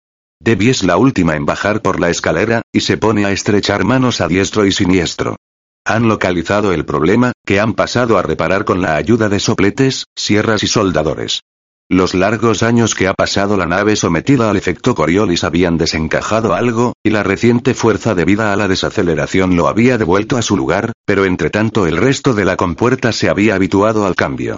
[0.41, 4.19] Debbie es la última en bajar por la escalera, y se pone a estrechar manos
[4.19, 5.37] a diestro y siniestro.
[5.85, 10.61] Han localizado el problema, que han pasado a reparar con la ayuda de sopletes, sierras
[10.61, 11.39] y soldadores.
[11.91, 16.93] Los largos años que ha pasado la nave sometida al efecto Coriolis habían desencajado algo,
[17.03, 21.25] y la reciente fuerza debida a la desaceleración lo había devuelto a su lugar, pero
[21.25, 24.57] entre tanto el resto de la compuerta se había habituado al cambio.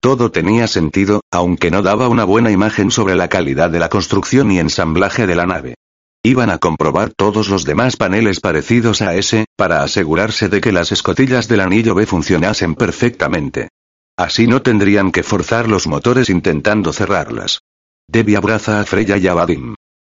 [0.00, 4.50] Todo tenía sentido, aunque no daba una buena imagen sobre la calidad de la construcción
[4.50, 5.76] y ensamblaje de la nave.
[6.24, 10.90] Iban a comprobar todos los demás paneles parecidos a ese, para asegurarse de que las
[10.90, 13.68] escotillas del anillo B funcionasen perfectamente.
[14.16, 17.60] Así no tendrían que forzar los motores intentando cerrarlas.
[18.08, 19.74] Debbie abraza a Freya y a Vadim.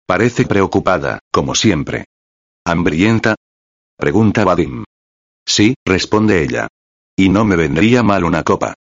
[0.06, 2.06] Parece preocupada, como siempre.
[2.66, 3.36] ¿Hambrienta?
[3.98, 4.84] Pregunta Vadim.
[5.46, 6.68] Sí, responde ella.
[7.16, 8.74] Y no me vendría mal una copa.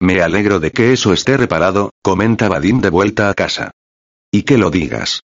[0.00, 3.70] Me alegro de que eso esté reparado, comenta Vadim de vuelta a casa.
[4.30, 5.20] Y que lo digas.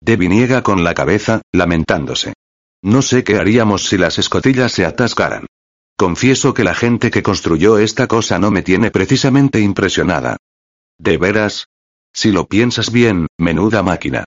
[0.00, 2.34] Debbie niega con la cabeza, lamentándose.
[2.82, 5.46] No sé qué haríamos si las escotillas se atascaran.
[5.98, 10.36] Confieso que la gente que construyó esta cosa no me tiene precisamente impresionada.
[10.96, 11.66] ¿De veras?
[12.14, 14.22] Si lo piensas bien, menuda máquina.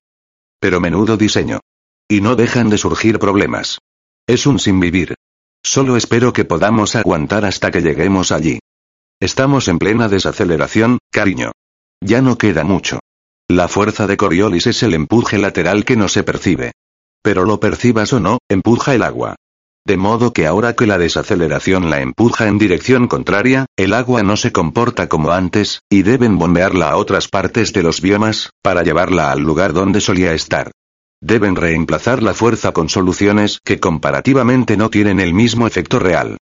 [0.60, 1.62] Pero menudo diseño.
[2.10, 3.80] Y no dejan de surgir problemas.
[4.28, 5.16] Es un sinvivir.
[5.64, 8.60] Solo espero que podamos aguantar hasta que lleguemos allí.
[9.22, 11.54] Estamos en plena desaceleración, cariño.
[12.02, 13.00] Ya no queda mucho.
[13.48, 16.74] La fuerza de Coriolis es el empuje lateral que no se percibe.
[17.24, 19.38] Pero lo percibas o no, empuja el agua.
[19.86, 24.38] De modo que ahora que la desaceleración la empuja en dirección contraria, el agua no
[24.38, 29.32] se comporta como antes, y deben bombearla a otras partes de los biomas, para llevarla
[29.32, 30.72] al lugar donde solía estar.
[31.20, 36.38] Deben reemplazar la fuerza con soluciones que comparativamente no tienen el mismo efecto real.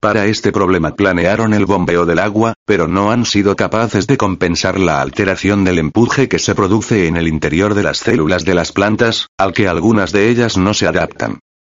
[0.00, 4.78] Para este problema planearon el bombeo del agua, pero no han sido capaces de compensar
[4.78, 8.70] la alteración del empuje que se produce en el interior de las células de las
[8.70, 11.38] plantas, al que algunas de ellas no se adaptan.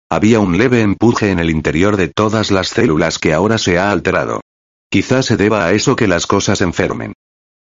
[0.10, 3.92] Había un leve empuje en el interior de todas las células que ahora se ha
[3.92, 4.42] alterado.
[4.90, 7.14] Quizá se deba a eso que las cosas enfermen.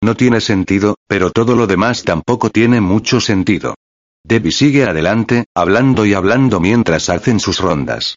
[0.02, 3.74] No tiene sentido, pero todo lo demás tampoco tiene mucho sentido.
[4.26, 8.16] Debbie sigue adelante, hablando y hablando mientras hacen sus rondas.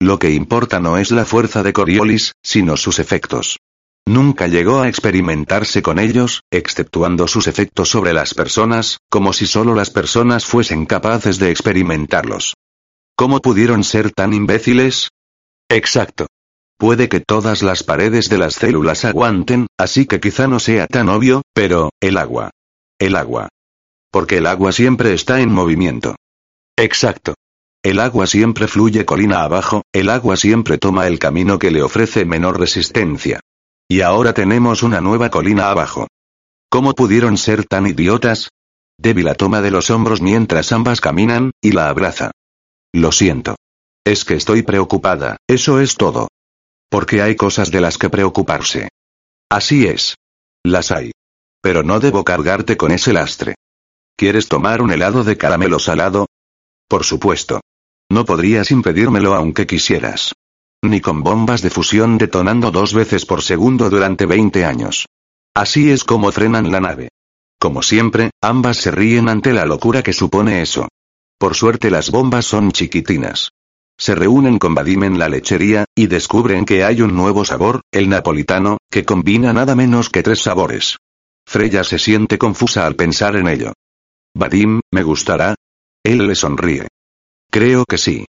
[0.00, 3.58] Lo que importa no es la fuerza de Coriolis, sino sus efectos.
[4.06, 9.74] Nunca llegó a experimentarse con ellos, exceptuando sus efectos sobre las personas, como si solo
[9.74, 12.54] las personas fuesen capaces de experimentarlos.
[13.18, 15.08] ¿Cómo pudieron ser tan imbéciles?
[15.68, 16.28] Exacto.
[16.78, 21.08] Puede que todas las paredes de las células aguanten, así que quizá no sea tan
[21.08, 22.50] obvio, pero, el agua.
[22.96, 23.48] El agua.
[24.12, 26.14] Porque el agua siempre está en movimiento.
[26.76, 27.34] Exacto.
[27.82, 32.24] El agua siempre fluye colina abajo, el agua siempre toma el camino que le ofrece
[32.24, 33.40] menor resistencia.
[33.88, 36.06] Y ahora tenemos una nueva colina abajo.
[36.70, 38.50] ¿Cómo pudieron ser tan idiotas?
[38.96, 42.30] Debbie la toma de los hombros mientras ambas caminan, y la abraza.
[42.92, 43.56] Lo siento.
[44.04, 46.28] Es que estoy preocupada, eso es todo.
[46.90, 48.88] Porque hay cosas de las que preocuparse.
[49.50, 50.16] Así es.
[50.64, 51.12] Las hay.
[51.60, 53.54] Pero no debo cargarte con ese lastre.
[54.16, 56.26] ¿Quieres tomar un helado de caramelo salado?
[56.88, 57.60] Por supuesto.
[58.10, 60.32] No podrías impedírmelo aunque quisieras.
[60.82, 65.06] Ni con bombas de fusión detonando dos veces por segundo durante 20 años.
[65.54, 67.10] Así es como frenan la nave.
[67.60, 70.88] Como siempre, ambas se ríen ante la locura que supone eso.
[71.38, 73.52] Por suerte las bombas son chiquitinas.
[73.96, 78.08] Se reúnen con Vadim en la lechería, y descubren que hay un nuevo sabor, el
[78.08, 80.98] napolitano, que combina nada menos que tres sabores.
[81.46, 83.72] Freya se siente confusa al pensar en ello.
[84.34, 85.54] Vadim, ¿me gustará?
[86.04, 86.88] Él le sonríe.
[87.50, 88.26] Creo que sí.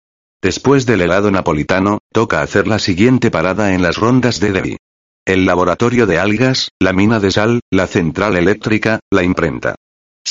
[0.42, 4.78] Después del helado napolitano, toca hacer la siguiente parada en las rondas de Debbie.
[5.26, 9.76] El laboratorio de algas, la mina de sal, la central eléctrica, la imprenta.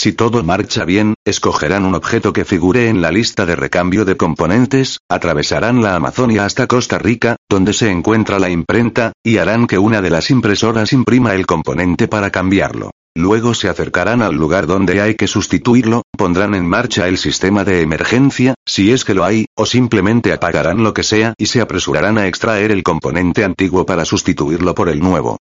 [0.03, 4.17] Si todo marcha bien, escogerán un objeto que figure en la lista de recambio de
[4.17, 9.79] componentes, atravesarán la Amazonia hasta Costa Rica, donde se encuentra la imprenta, y harán que
[9.79, 12.91] una de las impresoras imprima el componente para cambiarlo.
[13.15, 17.83] Luego se acercarán al lugar donde hay que sustituirlo, pondrán en marcha el sistema de
[17.83, 22.19] emergencia, si es que lo hay, o simplemente apagarán lo que sea y se apresurarán
[22.19, 25.37] a extraer el componente antiguo para sustituirlo por el nuevo.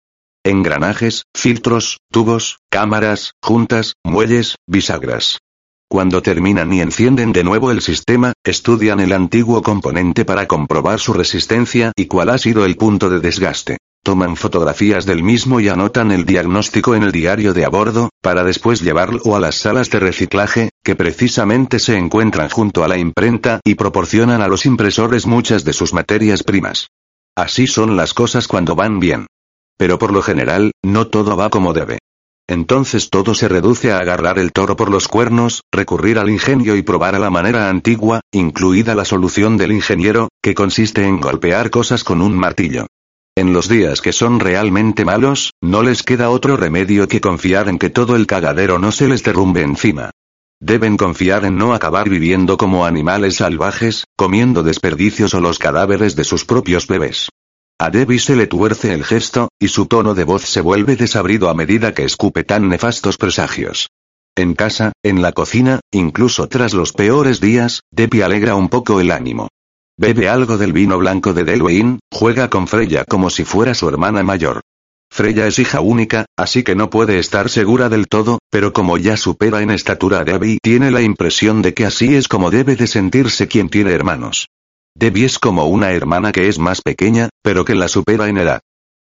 [0.45, 5.39] Engranajes, filtros, tubos, cámaras, juntas, muelles, bisagras.
[5.89, 11.13] Cuando terminan y encienden de nuevo el sistema, estudian el antiguo componente para comprobar su
[11.13, 13.79] resistencia y cuál ha sido el punto de desgaste.
[14.03, 18.45] Toman fotografías del mismo y anotan el diagnóstico en el diario de a bordo, para
[18.45, 23.61] después llevarlo a las salas de reciclaje, que precisamente se encuentran junto a la imprenta
[23.63, 26.89] y proporcionan a los impresores muchas de sus materias primas.
[27.37, 29.27] Así son las cosas cuando van bien.
[29.81, 32.01] Pero por lo general, no todo va como debe.
[32.47, 36.83] Entonces todo se reduce a agarrar el toro por los cuernos, recurrir al ingenio y
[36.83, 42.05] probar a la manera antigua, incluida la solución del ingeniero, que consiste en golpear cosas
[42.05, 42.89] con un martillo.
[43.35, 47.79] En los días que son realmente malos, no les queda otro remedio que confiar en
[47.79, 50.11] que todo el cagadero no se les derrumbe encima.
[50.61, 56.25] Deben confiar en no acabar viviendo como animales salvajes, comiendo desperdicios o los cadáveres de
[56.25, 57.31] sus propios bebés.
[57.81, 61.49] A Debbie se le tuerce el gesto, y su tono de voz se vuelve desabrido
[61.49, 63.89] a medida que escupe tan nefastos presagios.
[64.37, 69.11] En casa, en la cocina, incluso tras los peores días, Debbie alegra un poco el
[69.11, 69.49] ánimo.
[69.97, 74.23] Bebe algo del vino blanco de Delwyn, juega con Freya como si fuera su hermana
[74.23, 74.61] mayor.
[75.11, 79.17] Freya es hija única, así que no puede estar segura del todo, pero como ya
[79.17, 82.87] supera en estatura a Debbie, tiene la impresión de que así es como debe de
[82.87, 84.49] sentirse quien tiene hermanos.
[85.01, 88.61] Debbie es como una hermana que es más pequeña, pero que la supera en edad.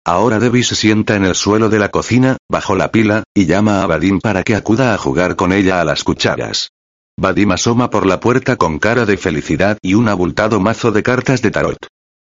[0.06, 3.82] Ahora Debbie se sienta en el suelo de la cocina, bajo la pila, y llama
[3.82, 6.72] a Vadim para que acuda a jugar con ella a las cucharas.
[7.18, 11.42] Vadim asoma por la puerta con cara de felicidad y un abultado mazo de cartas
[11.42, 11.88] de tarot.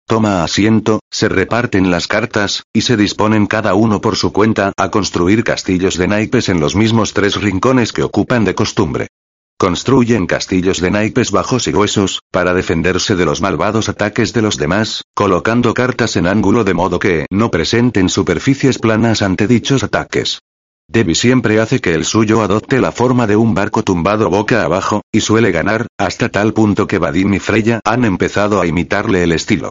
[0.07, 4.91] Toma asiento, se reparten las cartas, y se disponen cada uno por su cuenta a
[4.91, 9.09] construir castillos de naipes en los mismos tres rincones que ocupan de costumbre.
[9.57, 14.59] Construyen castillos de naipes bajos y gruesos, para defenderse de los malvados ataques de los
[14.59, 20.41] demás, colocando cartas en ángulo de modo que no presenten superficies planas ante dichos ataques.
[20.89, 25.03] Debbie siempre hace que el suyo adopte la forma de un barco tumbado boca abajo,
[25.13, 29.33] y suele ganar, hasta tal punto que Vadim y Freya han empezado a imitarle el
[29.33, 29.71] estilo.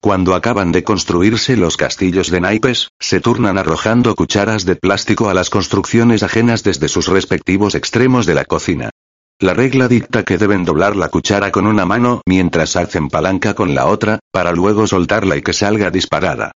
[0.00, 5.34] Cuando acaban de construirse los castillos de naipes, se turnan arrojando cucharas de plástico a
[5.34, 8.90] las construcciones ajenas desde sus respectivos extremos de la cocina.
[9.44, 13.74] La regla dicta que deben doblar la cuchara con una mano mientras hacen palanca con
[13.74, 16.52] la otra, para luego soltarla y que salga disparada.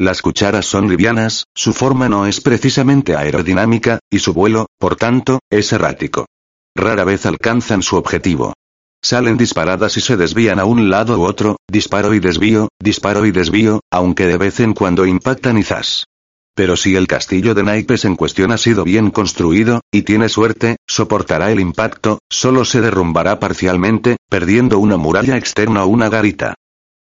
[0.00, 5.38] Las cucharas son livianas, su forma no es precisamente aerodinámica, y su vuelo, por tanto,
[5.52, 6.26] es errático.
[6.74, 8.54] Rara vez alcanzan su objetivo.
[9.00, 13.30] Salen disparadas y se desvían a un lado u otro, disparo y desvío, disparo y
[13.30, 16.06] desvío, aunque de vez en cuando impactan y zas.
[16.54, 20.76] Pero si el castillo de naipes en cuestión ha sido bien construido, y tiene suerte,
[20.86, 26.54] soportará el impacto, solo se derrumbará parcialmente, perdiendo una muralla externa o una garita.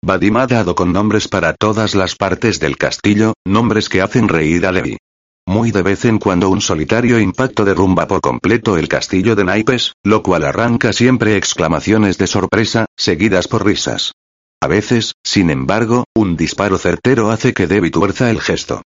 [0.03, 4.65] Vadim ha dado con nombres para todas las partes del castillo, nombres que hacen reír
[4.67, 4.99] a Debbie.
[5.47, 9.95] Muy de vez en cuando un solitario impacto derrumba por completo el castillo de naipes,
[10.05, 14.13] lo cual arranca siempre exclamaciones de sorpresa, seguidas por risas.
[14.63, 18.83] A veces, sin embargo, un disparo certero hace que Debbie tuerza el gesto.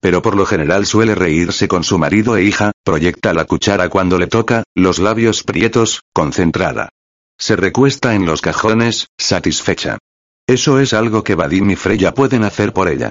[0.00, 4.18] Pero por lo general suele reírse con su marido e hija, proyecta la cuchara cuando
[4.18, 6.90] le toca, los labios prietos, concentrada.
[7.38, 9.98] Se recuesta en los cajones, satisfecha.
[10.46, 13.10] Eso es algo que Vadim y Freya pueden hacer por ella.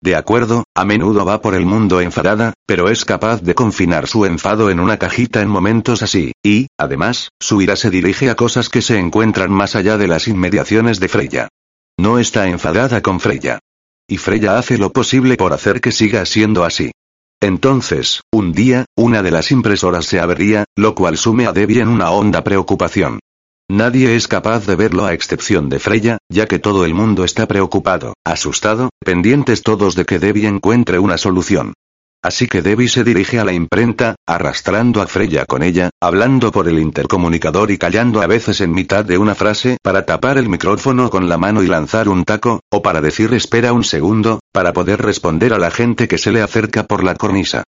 [0.00, 4.24] De acuerdo, a menudo va por el mundo enfadada, pero es capaz de confinar su
[4.26, 8.68] enfado en una cajita en momentos así, y, además, su ira se dirige a cosas
[8.68, 11.48] que se encuentran más allá de las inmediaciones de Freya.
[11.98, 13.58] No está enfadada con Freya.
[14.08, 16.92] Y Freya hace lo posible por hacer que siga siendo así.
[17.40, 21.88] Entonces, un día, una de las impresoras se avería, lo cual sume a Debbie en
[21.88, 23.20] una honda preocupación.
[23.70, 27.46] Nadie es capaz de verlo a excepción de Freya, ya que todo el mundo está
[27.46, 31.74] preocupado, asustado, pendientes todos de que Debbie encuentre una solución.
[32.22, 36.68] Así que Debbie se dirige a la imprenta, arrastrando a Freya con ella, hablando por
[36.68, 41.10] el intercomunicador y callando a veces en mitad de una frase para tapar el micrófono
[41.10, 45.00] con la mano y lanzar un taco, o para decir espera un segundo, para poder
[45.00, 47.62] responder a la gente que se le acerca por la cornisa.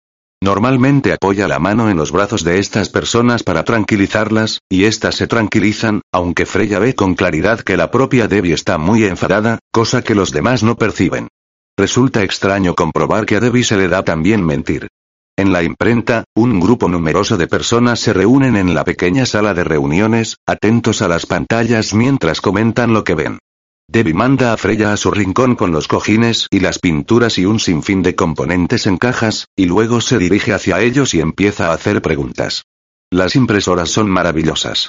[0.40, 5.26] Normalmente apoya la mano en los brazos de estas personas para tranquilizarlas, y éstas se
[5.26, 10.14] tranquilizan, aunque Freya ve con claridad que la propia Debbie está muy enfadada, cosa que
[10.14, 11.28] los demás no perciben.
[11.78, 14.88] Resulta extraño comprobar que a Debbie se le da también mentir.
[15.36, 19.64] En la imprenta, un grupo numeroso de personas se reúnen en la pequeña sala de
[19.64, 23.38] reuniones, atentos a las pantallas mientras comentan lo que ven.
[23.88, 27.60] Debbie manda a Freya a su rincón con los cojines y las pinturas y un
[27.60, 32.00] sinfín de componentes en cajas, y luego se dirige hacia ellos y empieza a hacer
[32.00, 32.64] preguntas.
[33.10, 34.88] Las impresoras son maravillosas.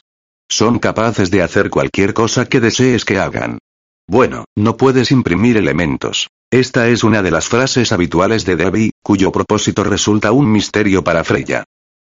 [0.49, 3.59] Son capaces de hacer cualquier cosa que desees que hagan.
[4.07, 6.29] Bueno, no puedes imprimir elementos.
[6.51, 11.25] Esta es una de las frases habituales de Debbie, cuyo propósito resulta un misterio para
[11.25, 11.65] Freya.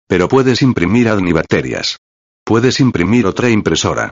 [0.08, 1.98] Pero puedes imprimir adnibacterias.
[2.42, 4.10] Puedes imprimir otra impresora.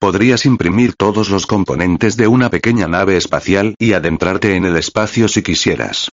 [0.00, 5.28] Podrías imprimir todos los componentes de una pequeña nave espacial y adentrarte en el espacio
[5.28, 6.08] si quisieras.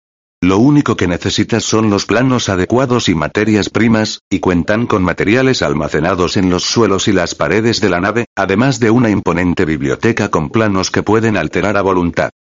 [0.42, 5.62] Lo único que necesitas son los planos adecuados y materias primas, y cuentan con materiales
[5.62, 10.30] almacenados en los suelos y las paredes de la nave, además de una imponente biblioteca
[10.30, 12.32] con planos que pueden alterar a voluntad.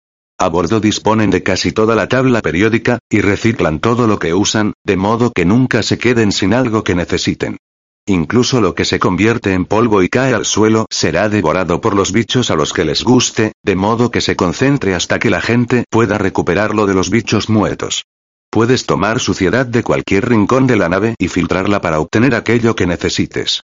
[0.42, 4.72] A bordo disponen de casi toda la tabla periódica, y reciclan todo lo que usan,
[4.86, 7.58] de modo que nunca se queden sin algo que necesiten.
[8.06, 12.12] Incluso lo que se convierte en polvo y cae al suelo será devorado por los
[12.12, 15.84] bichos a los que les guste, de modo que se concentre hasta que la gente
[15.90, 18.06] pueda recuperarlo de los bichos muertos.
[18.50, 22.86] Puedes tomar suciedad de cualquier rincón de la nave y filtrarla para obtener aquello que
[22.86, 23.60] necesites.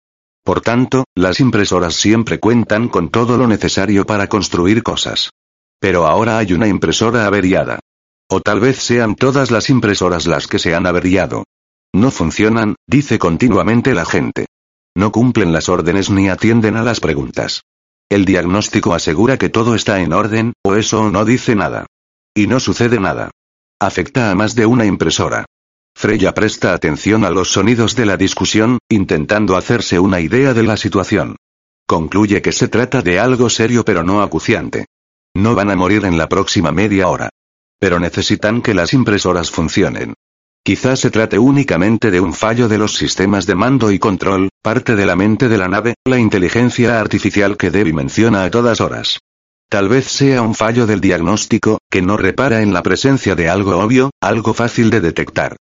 [0.44, 5.30] Por tanto, las impresoras siempre cuentan con todo lo necesario para construir cosas.
[5.84, 7.80] Pero ahora hay una impresora averiada.
[8.30, 11.44] O tal vez sean todas las impresoras las que se han averiado.
[11.94, 14.46] No funcionan, dice continuamente la gente.
[14.96, 17.64] No cumplen las órdenes ni atienden a las preguntas.
[18.08, 21.86] El diagnóstico asegura que todo está en orden, o eso no dice nada.
[22.34, 23.32] Y no sucede nada.
[23.78, 25.44] Afecta a más de una impresora.
[25.94, 30.78] Freya presta atención a los sonidos de la discusión, intentando hacerse una idea de la
[30.78, 31.36] situación.
[31.86, 34.86] Concluye que se trata de algo serio pero no acuciante.
[35.36, 37.30] No van a morir en la próxima media hora.
[37.80, 40.14] Pero necesitan que las impresoras funcionen.
[40.64, 44.96] Quizás se trate únicamente de un fallo de los sistemas de mando y control, parte
[44.96, 49.20] de la mente de la nave, la inteligencia artificial que Debbie menciona a todas horas.
[49.68, 53.78] Tal vez sea un fallo del diagnóstico, que no repara en la presencia de algo
[53.78, 55.58] obvio, algo fácil de detectar.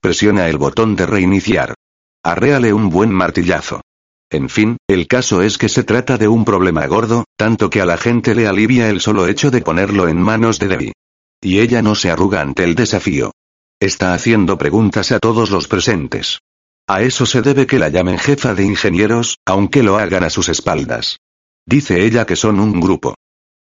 [0.00, 1.74] Presiona el botón de reiniciar.
[2.22, 3.82] Arréale un buen martillazo.
[4.30, 7.86] En fin, el caso es que se trata de un problema gordo, tanto que a
[7.86, 10.92] la gente le alivia el solo hecho de ponerlo en manos de Debbie.
[11.40, 13.30] Y ella no se arruga ante el desafío.
[13.78, 16.40] Está haciendo preguntas a todos los presentes.
[16.88, 20.48] A eso se debe que la llamen jefa de ingenieros, aunque lo hagan a sus
[20.48, 21.18] espaldas.
[21.66, 23.14] Dice ella que son un grupo.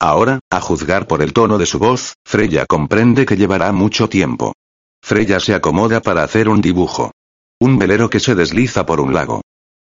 [0.00, 4.52] Ahora, a juzgar por el tono de su voz, Freya comprende que llevará mucho tiempo.
[5.00, 7.12] Freya se acomoda para hacer un dibujo.
[7.60, 9.42] Un velero que se desliza por un lago.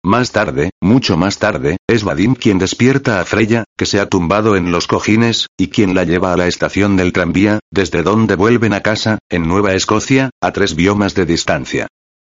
[0.05, 4.55] Más tarde, mucho más tarde, es Vadim quien despierta a Freya, que se ha tumbado
[4.55, 8.73] en los cojines, y quien la lleva a la estación del tranvía, desde donde vuelven
[8.73, 11.87] a casa, en Nueva Escocia, a tres biomas de distancia.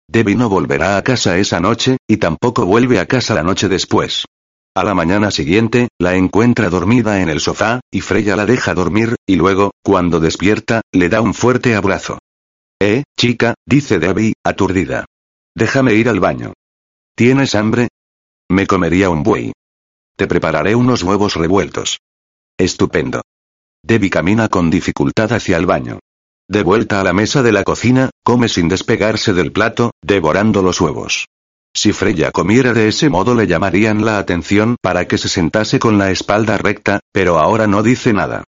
[0.08, 4.24] Debbie no volverá a casa esa noche, y tampoco vuelve a casa la noche después.
[4.74, 9.16] A la mañana siguiente, la encuentra dormida en el sofá, y Freya la deja dormir,
[9.26, 12.20] y luego, cuando despierta, le da un fuerte abrazo.
[12.80, 15.04] Eh, chica, dice Debbie, aturdida.
[15.54, 16.54] Déjame ir al baño.
[17.16, 17.88] ¿Tienes hambre?
[18.50, 19.52] Me comería un buey.
[20.18, 21.96] Te prepararé unos huevos revueltos.
[22.58, 23.22] Estupendo.
[23.82, 25.98] Debbie camina con dificultad hacia el baño.
[26.46, 30.78] De vuelta a la mesa de la cocina, come sin despegarse del plato, devorando los
[30.78, 31.24] huevos.
[31.74, 35.96] Si Freya comiera de ese modo le llamarían la atención para que se sentase con
[35.96, 38.44] la espalda recta, pero ahora no dice nada.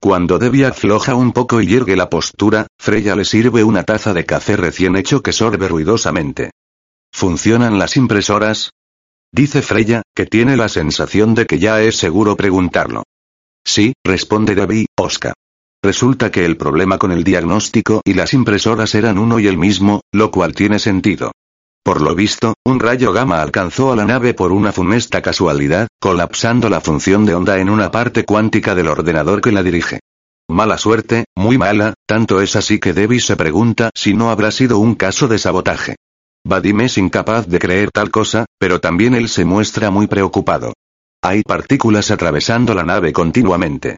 [0.00, 4.24] Cuando Debbie afloja un poco y yergue la postura, Freya le sirve una taza de
[4.24, 6.52] café recién hecho que sorbe ruidosamente.
[7.12, 8.70] ¿Funcionan las impresoras?
[9.30, 13.04] Dice Freya, que tiene la sensación de que ya es seguro preguntarlo.
[13.64, 15.34] Sí, responde Debbie, Oscar.
[15.84, 20.00] Resulta que el problema con el diagnóstico y las impresoras eran uno y el mismo,
[20.12, 21.32] lo cual tiene sentido.
[21.84, 26.68] Por lo visto, un rayo gamma alcanzó a la nave por una funesta casualidad, colapsando
[26.68, 30.00] la función de onda en una parte cuántica del ordenador que la dirige.
[30.48, 34.78] Mala suerte, muy mala, tanto es así que Debbie se pregunta si no habrá sido
[34.78, 35.96] un caso de sabotaje.
[36.44, 40.74] Vadim es incapaz de creer tal cosa, pero también él se muestra muy preocupado.
[41.22, 43.96] Hay partículas atravesando la nave continuamente.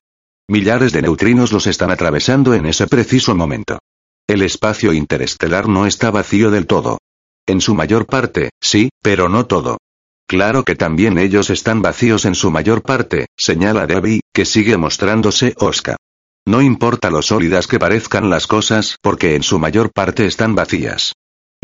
[0.49, 3.79] Millares de neutrinos los están atravesando en ese preciso momento.
[4.29, 6.99] El espacio interestelar no está vacío del todo.
[7.47, 9.79] En su mayor parte, sí, pero no todo.
[10.27, 15.55] Claro que también ellos están vacíos en su mayor parte, señala Debbie, que sigue mostrándose
[15.59, 15.97] Oscar.
[16.47, 21.15] No importa lo sólidas que parezcan las cosas, porque en su mayor parte están vacías.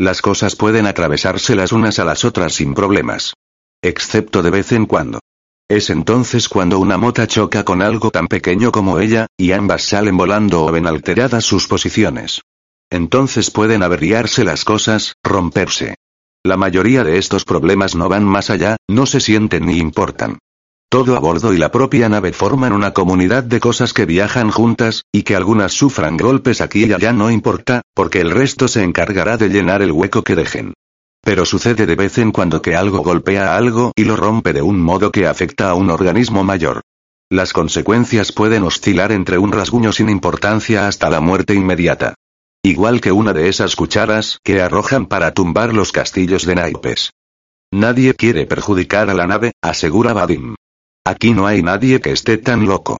[0.01, 3.35] Las cosas pueden atravesarse las unas a las otras sin problemas.
[3.83, 5.19] Excepto de vez en cuando.
[5.69, 10.17] Es entonces cuando una mota choca con algo tan pequeño como ella, y ambas salen
[10.17, 12.41] volando o ven alteradas sus posiciones.
[12.89, 15.97] Entonces pueden averiarse las cosas, romperse.
[16.43, 20.39] La mayoría de estos problemas no van más allá, no se sienten ni importan.
[20.91, 25.05] Todo a bordo y la propia nave forman una comunidad de cosas que viajan juntas,
[25.09, 29.37] y que algunas sufran golpes aquí y allá no importa, porque el resto se encargará
[29.37, 30.73] de llenar el hueco que dejen.
[31.23, 34.61] Pero sucede de vez en cuando que algo golpea a algo y lo rompe de
[34.61, 36.81] un modo que afecta a un organismo mayor.
[37.29, 42.15] Las consecuencias pueden oscilar entre un rasguño sin importancia hasta la muerte inmediata.
[42.63, 47.11] Igual que una de esas cucharas que arrojan para tumbar los castillos de naipes.
[47.71, 50.55] Nadie quiere perjudicar a la nave, asegura Vadim.
[51.03, 52.97] Aquí no hay nadie que esté tan loco.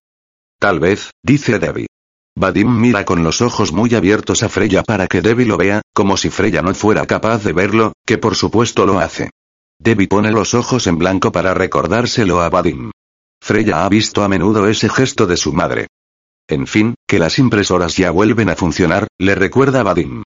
[0.59, 1.87] Tal vez, dice Debbie.
[2.35, 6.17] Vadim mira con los ojos muy abiertos a Freya para que Debbie lo vea, como
[6.17, 9.29] si Freya no fuera capaz de verlo, que por supuesto lo hace.
[9.79, 12.91] Debbie pone los ojos en blanco para recordárselo a Vadim.
[13.41, 15.87] Freya ha visto a menudo ese gesto de su madre.
[16.47, 20.23] En fin, que las impresoras ya vuelven a funcionar, le recuerda Vadim.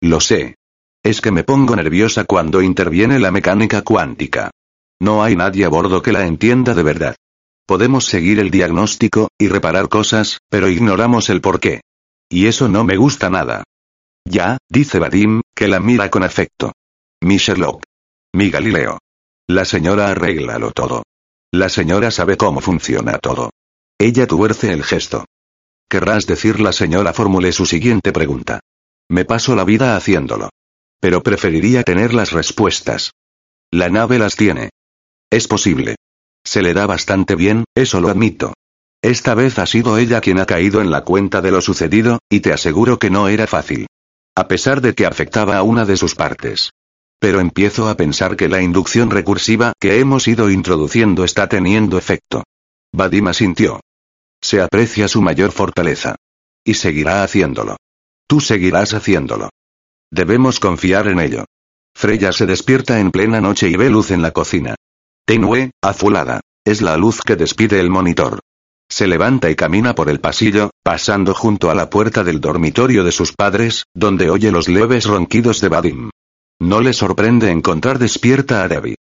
[0.00, 0.56] Lo sé.
[1.02, 4.50] Es que me pongo nerviosa cuando interviene la mecánica cuántica.
[5.00, 7.16] No hay nadie a bordo que la entienda de verdad.
[7.66, 11.82] Podemos seguir el diagnóstico, y reparar cosas, pero ignoramos el porqué.
[12.28, 13.64] Y eso no me gusta nada.
[14.24, 16.72] Ya, dice Vadim, que la mira con afecto.
[17.20, 17.82] Mi Sherlock.
[18.32, 18.98] Mi Galileo.
[19.46, 21.04] La señora arréglalo todo.
[21.52, 23.50] La señora sabe cómo funciona todo.
[23.98, 25.24] Ella tuerce el gesto.
[25.88, 28.60] Querrás decir la señora formule su siguiente pregunta.
[29.08, 30.50] Me paso la vida haciéndolo.
[31.00, 33.12] Pero preferiría tener las respuestas.
[33.70, 34.70] La nave las tiene.
[35.30, 35.96] Es posible.
[36.44, 38.54] Se le da bastante bien, eso lo admito.
[39.02, 42.40] Esta vez ha sido ella quien ha caído en la cuenta de lo sucedido, y
[42.40, 43.86] te aseguro que no era fácil.
[44.34, 46.70] A pesar de que afectaba a una de sus partes.
[47.20, 52.44] Pero empiezo a pensar que la inducción recursiva que hemos ido introduciendo está teniendo efecto.
[52.92, 53.80] Vadima sintió.
[54.40, 56.16] Se aprecia su mayor fortaleza.
[56.64, 57.76] Y seguirá haciéndolo.
[58.26, 59.50] Tú seguirás haciéndolo.
[60.10, 61.44] Debemos confiar en ello.
[61.94, 64.76] Freya se despierta en plena noche y ve luz en la cocina.
[65.28, 66.40] Tenue, azulada.
[66.66, 68.40] Es la luz que despide el monitor.
[68.88, 73.12] Se levanta y camina por el pasillo, pasando junto a la puerta del dormitorio de
[73.12, 76.10] sus padres, donde oye los leves ronquidos de Vadim.
[76.62, 78.94] No le sorprende encontrar despierta a Debbie.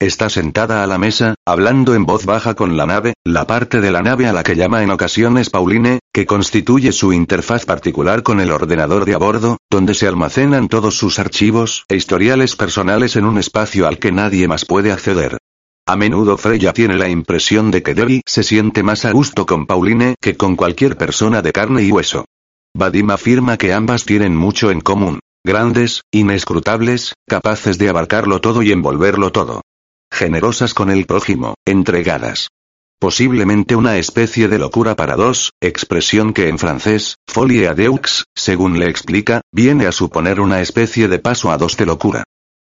[0.00, 3.90] Está sentada a la mesa, hablando en voz baja con la nave, la parte de
[3.90, 8.40] la nave a la que llama en ocasiones Pauline, que constituye su interfaz particular con
[8.40, 13.26] el ordenador de a bordo, donde se almacenan todos sus archivos e historiales personales en
[13.26, 15.36] un espacio al que nadie más puede acceder.
[15.86, 19.66] A menudo Freya tiene la impresión de que Debbie se siente más a gusto con
[19.66, 22.24] Pauline que con cualquier persona de carne y hueso.
[22.74, 25.20] Vadim afirma que ambas tienen mucho en común.
[25.44, 29.60] Grandes, inescrutables, capaces de abarcarlo todo y envolverlo todo
[30.14, 32.48] generosas con el prójimo, entregadas.
[33.00, 38.78] Posiblemente una especie de locura para dos, expresión que en francés, folie à deux, según
[38.78, 42.22] le explica, viene a suponer una especie de paso a dos de locura.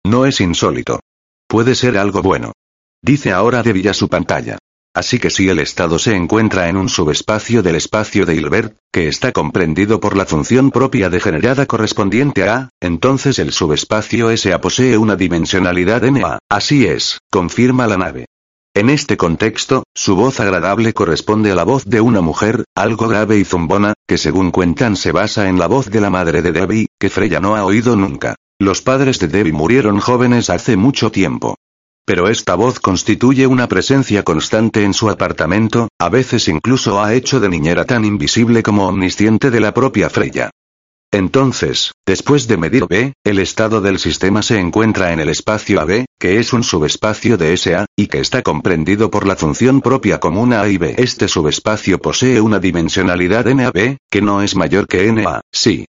[0.04, 1.00] No es insólito.
[1.48, 2.52] Puede ser algo bueno.
[3.02, 4.58] Dice ahora de Villa su pantalla.
[4.96, 9.10] Así que si el estado se encuentra en un subespacio del espacio de Hilbert, que
[9.10, 14.98] está comprendido por la función propia degenerada correspondiente a A, entonces el subespacio SA posee
[14.98, 16.40] una dimensionalidad NA.
[16.50, 18.26] Así es, confirma la nave.
[18.74, 23.38] En este contexto, su voz agradable corresponde a la voz de una mujer, algo grave
[23.38, 26.88] y zumbona, que según cuentan se basa en la voz de la madre de Debbie,
[26.98, 28.36] que Freya no ha oído nunca.
[28.60, 31.56] Los padres de Debbie murieron jóvenes hace mucho tiempo.
[32.06, 37.40] Pero esta voz constituye una presencia constante en su apartamento, a veces incluso ha hecho
[37.40, 40.52] de niñera tan invisible como omnisciente de la propia Freya.
[41.12, 46.06] Entonces, después de medir B, el estado del sistema se encuentra en el espacio AB,
[46.20, 50.54] que es un subespacio de SA, y que está comprendido por la función propia común
[50.54, 50.96] A y B.
[50.98, 55.86] Este subespacio posee una dimensionalidad NAB, que no es mayor que NA, sí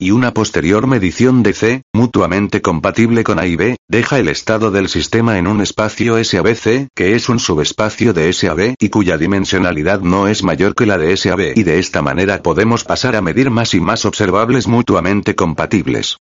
[0.00, 4.70] y una posterior medición de C, mutuamente compatible con A y B, deja el estado
[4.70, 10.00] del sistema en un espacio SABC, que es un subespacio de SAB y cuya dimensionalidad
[10.00, 13.50] no es mayor que la de SAB y de esta manera podemos pasar a medir
[13.50, 16.16] más y más observables mutuamente compatibles.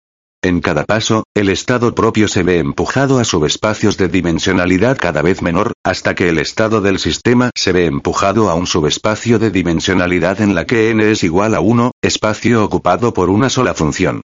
[0.43, 5.43] En cada paso, el estado propio se ve empujado a subespacios de dimensionalidad cada vez
[5.43, 10.41] menor, hasta que el estado del sistema se ve empujado a un subespacio de dimensionalidad
[10.41, 14.21] en la que n es igual a 1, espacio ocupado por una sola función.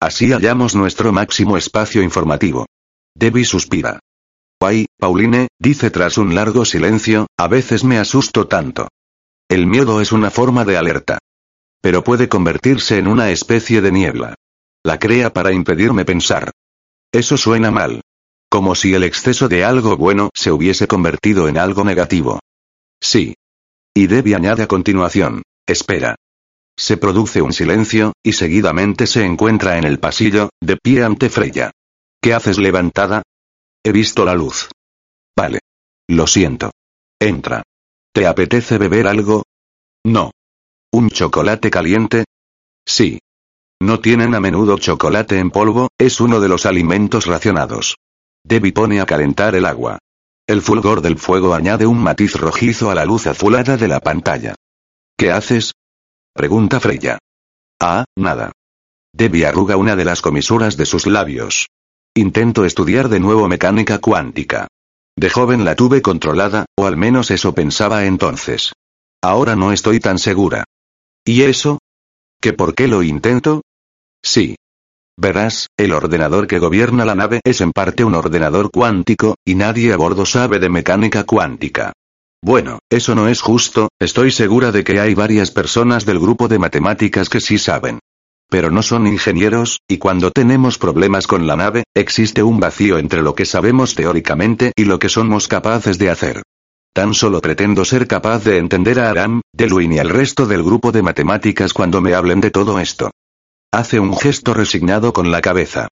[0.00, 2.66] Así hallamos nuestro máximo espacio informativo.
[3.14, 3.98] Debbie suspira.
[4.60, 8.88] Ay, Pauline, dice tras un largo silencio, a veces me asusto tanto.
[9.48, 11.18] El miedo es una forma de alerta.
[11.80, 14.34] Pero puede convertirse en una especie de niebla.
[14.86, 16.52] La crea para impedirme pensar.
[17.10, 18.02] Eso suena mal.
[18.48, 22.38] Como si el exceso de algo bueno se hubiese convertido en algo negativo.
[23.02, 23.34] Sí.
[23.92, 25.42] Y Debbie añade a continuación.
[25.66, 26.14] Espera.
[26.78, 31.72] Se produce un silencio, y seguidamente se encuentra en el pasillo, de pie ante Freya.
[32.22, 33.22] ¿Qué haces levantada?
[33.82, 34.68] He visto la luz.
[35.36, 35.58] Vale.
[36.06, 36.70] Lo siento.
[37.18, 37.64] Entra.
[38.12, 39.42] ¿Te apetece beber algo?
[40.04, 40.30] No.
[40.92, 42.24] ¿Un chocolate caliente?
[42.86, 43.18] Sí.
[43.80, 47.96] No tienen a menudo chocolate en polvo, es uno de los alimentos racionados.
[48.42, 49.98] Debbie pone a calentar el agua.
[50.46, 54.54] El fulgor del fuego añade un matiz rojizo a la luz azulada de la pantalla.
[55.16, 55.72] ¿Qué haces?
[56.32, 57.18] Pregunta Freya.
[57.80, 58.52] Ah, nada.
[59.12, 61.68] Debbie arruga una de las comisuras de sus labios.
[62.14, 64.68] Intento estudiar de nuevo mecánica cuántica.
[65.16, 68.72] De joven la tuve controlada, o al menos eso pensaba entonces.
[69.22, 70.64] Ahora no estoy tan segura.
[71.24, 71.78] ¿Y eso?
[72.46, 73.62] ¿Que por qué lo intento?
[74.22, 74.54] Sí.
[75.16, 79.92] Verás, el ordenador que gobierna la nave es en parte un ordenador cuántico, y nadie
[79.92, 81.92] a bordo sabe de mecánica cuántica.
[82.40, 86.60] Bueno, eso no es justo, estoy segura de que hay varias personas del grupo de
[86.60, 87.98] matemáticas que sí saben.
[88.48, 93.22] Pero no son ingenieros, y cuando tenemos problemas con la nave, existe un vacío entre
[93.22, 96.42] lo que sabemos teóricamente y lo que somos capaces de hacer.
[96.96, 100.92] Tan solo pretendo ser capaz de entender a Aram, Deluin y al resto del grupo
[100.92, 103.10] de matemáticas cuando me hablen de todo esto.
[103.70, 105.88] Hace un gesto resignado con la cabeza.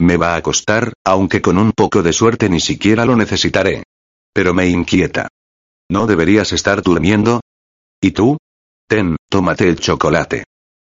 [0.00, 3.84] Me va a costar, aunque con un poco de suerte ni siquiera lo necesitaré.
[4.32, 5.28] Pero me inquieta.
[5.88, 7.40] ¿No deberías estar durmiendo?
[8.00, 8.36] ¿Y tú?
[8.88, 10.42] Ten, tómate el chocolate.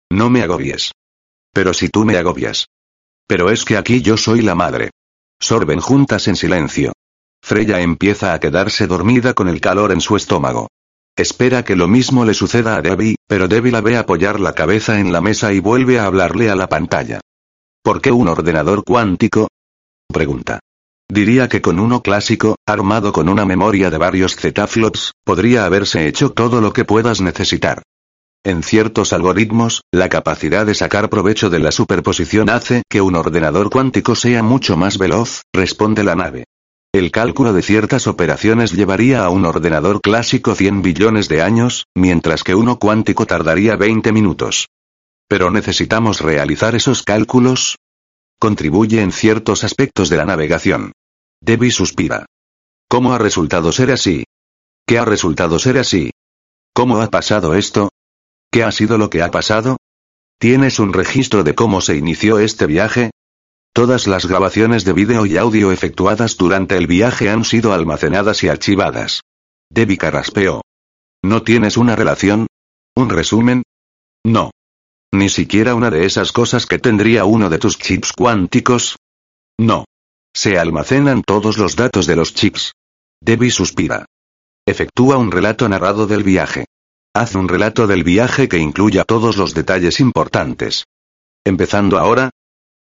[0.10, 0.94] No me agobies.
[1.52, 2.68] Pero si tú me agobias.
[3.28, 4.92] Pero es que aquí yo soy la madre.
[5.38, 6.94] Sorben juntas en silencio.
[7.46, 10.68] Freya empieza a quedarse dormida con el calor en su estómago.
[11.16, 15.00] Espera que lo mismo le suceda a Debbie, pero Debbie la ve apoyar la cabeza
[15.00, 17.22] en la mesa y vuelve a hablarle a la pantalla.
[17.84, 19.48] ¿Por qué un ordenador cuántico?
[20.12, 20.60] Pregunta.
[21.08, 26.32] Diría que con uno clásico, armado con una memoria de varios zetaflops, podría haberse hecho
[26.32, 27.84] todo lo que puedas necesitar.
[28.44, 33.70] En ciertos algoritmos, la capacidad de sacar provecho de la superposición hace que un ordenador
[33.70, 36.46] cuántico sea mucho más veloz, responde la nave.
[36.96, 42.42] El cálculo de ciertas operaciones llevaría a un ordenador clásico 100 billones de años, mientras
[42.42, 44.70] que uno cuántico tardaría 20 minutos.
[45.28, 47.76] Pero necesitamos realizar esos cálculos.
[48.40, 50.94] Contribuye en ciertos aspectos de la navegación.
[51.42, 52.28] Debbie suspira.
[52.88, 54.24] ¿Cómo ha resultado ser así?
[54.88, 56.12] ¿Qué ha resultado ser así?
[56.74, 57.90] ¿Cómo ha pasado esto?
[58.50, 59.76] ¿Qué ha sido lo que ha pasado?
[60.40, 63.12] ¿Tienes un registro de cómo se inició este viaje?
[63.76, 68.48] Todas las grabaciones de vídeo y audio efectuadas durante el viaje han sido almacenadas y
[68.48, 69.20] archivadas.
[69.70, 70.62] Debbie carraspeó.
[71.22, 72.48] ¿No tienes una relación?
[72.96, 73.64] ¿Un resumen?
[74.24, 74.52] No.
[75.12, 78.96] ¿Ni siquiera una de esas cosas que tendría uno de tus chips cuánticos?
[79.60, 79.84] No.
[80.34, 82.72] Se almacenan todos los datos de los chips.
[83.20, 84.06] Debbie suspira.
[84.66, 86.64] Efectúa un relato narrado del viaje.
[87.14, 90.86] Haz un relato del viaje que incluya todos los detalles importantes.
[91.44, 92.30] Empezando ahora.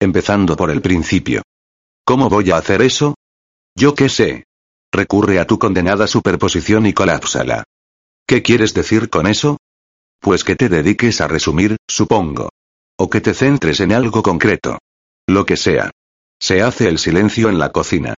[0.04, 1.40] Empezando por el principio.
[2.04, 3.14] ¿Cómo voy a hacer eso?
[3.74, 4.44] Yo qué sé.
[4.92, 7.64] Recurre a tu condenada superposición y colápsala.
[8.26, 9.56] ¿Qué quieres decir con eso?
[10.20, 12.50] Pues que te dediques a resumir, supongo.
[12.98, 14.76] O que te centres en algo concreto.
[15.26, 15.90] Lo que sea.
[16.38, 18.12] Se hace el silencio en la cocina.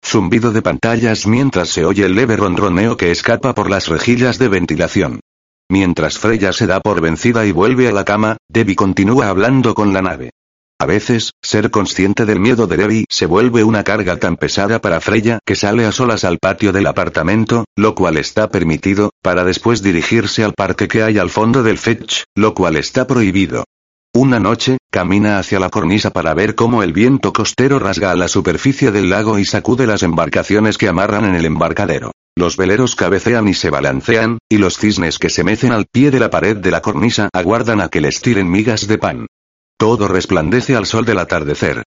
[0.00, 4.46] Zumbido de pantallas mientras se oye el leve ronroneo que escapa por las rejillas de
[4.46, 5.18] ventilación.
[5.68, 9.92] Mientras Freya se da por vencida y vuelve a la cama, Debbie continúa hablando con
[9.92, 10.30] la nave.
[10.82, 15.00] A veces, ser consciente del miedo de Debbie se vuelve una carga tan pesada para
[15.00, 19.80] Freya que sale a solas al patio del apartamento, lo cual está permitido, para después
[19.80, 23.62] dirigirse al parque que hay al fondo del Fetch, lo cual está prohibido.
[24.12, 28.26] Una noche, camina hacia la cornisa para ver cómo el viento costero rasga a la
[28.26, 32.10] superficie del lago y sacude las embarcaciones que amarran en el embarcadero.
[32.36, 36.18] Los veleros cabecean y se balancean, y los cisnes que se mecen al pie de
[36.18, 39.26] la pared de la cornisa aguardan a que les tiren migas de pan.
[39.82, 41.82] Todo resplandece al sol del atardecer.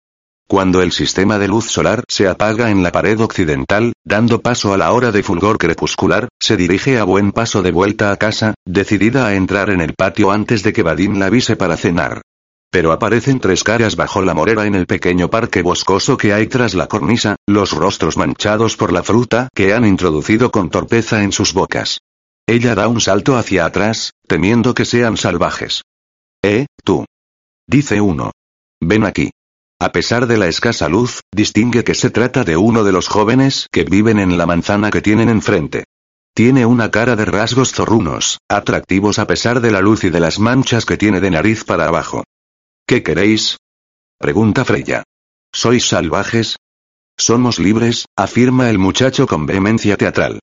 [0.49, 4.77] Cuando el sistema de luz solar se apaga en la pared occidental, dando paso a
[4.77, 9.27] la hora de fulgor crepuscular, se dirige a buen paso de vuelta a casa, decidida
[9.27, 12.19] a entrar en el patio antes de que Vadim la avise para cenar.
[12.69, 16.73] Pero aparecen tres caras bajo la morera en el pequeño parque boscoso que hay tras
[16.73, 21.53] la cornisa, los rostros manchados por la fruta que han introducido con torpeza en sus
[21.53, 21.99] bocas.
[22.45, 25.83] Ella da un salto hacia atrás, temiendo que sean salvajes.
[26.43, 27.05] Eh, tú.
[27.67, 28.31] Dice uno.
[28.81, 29.31] Ven aquí.
[29.79, 33.67] A pesar de la escasa luz, distingue que se trata de uno de los jóvenes
[33.71, 35.83] que viven en la manzana que tienen enfrente.
[36.33, 40.39] Tiene una cara de rasgos zorrunos, atractivos a pesar de la luz y de las
[40.39, 42.23] manchas que tiene de nariz para abajo.
[42.87, 43.57] ¿Qué queréis?
[44.17, 45.03] Pregunta Freya.
[45.53, 46.57] ¿Sois salvajes?
[47.17, 50.39] Somos libres, afirma el muchacho con vehemencia teatral.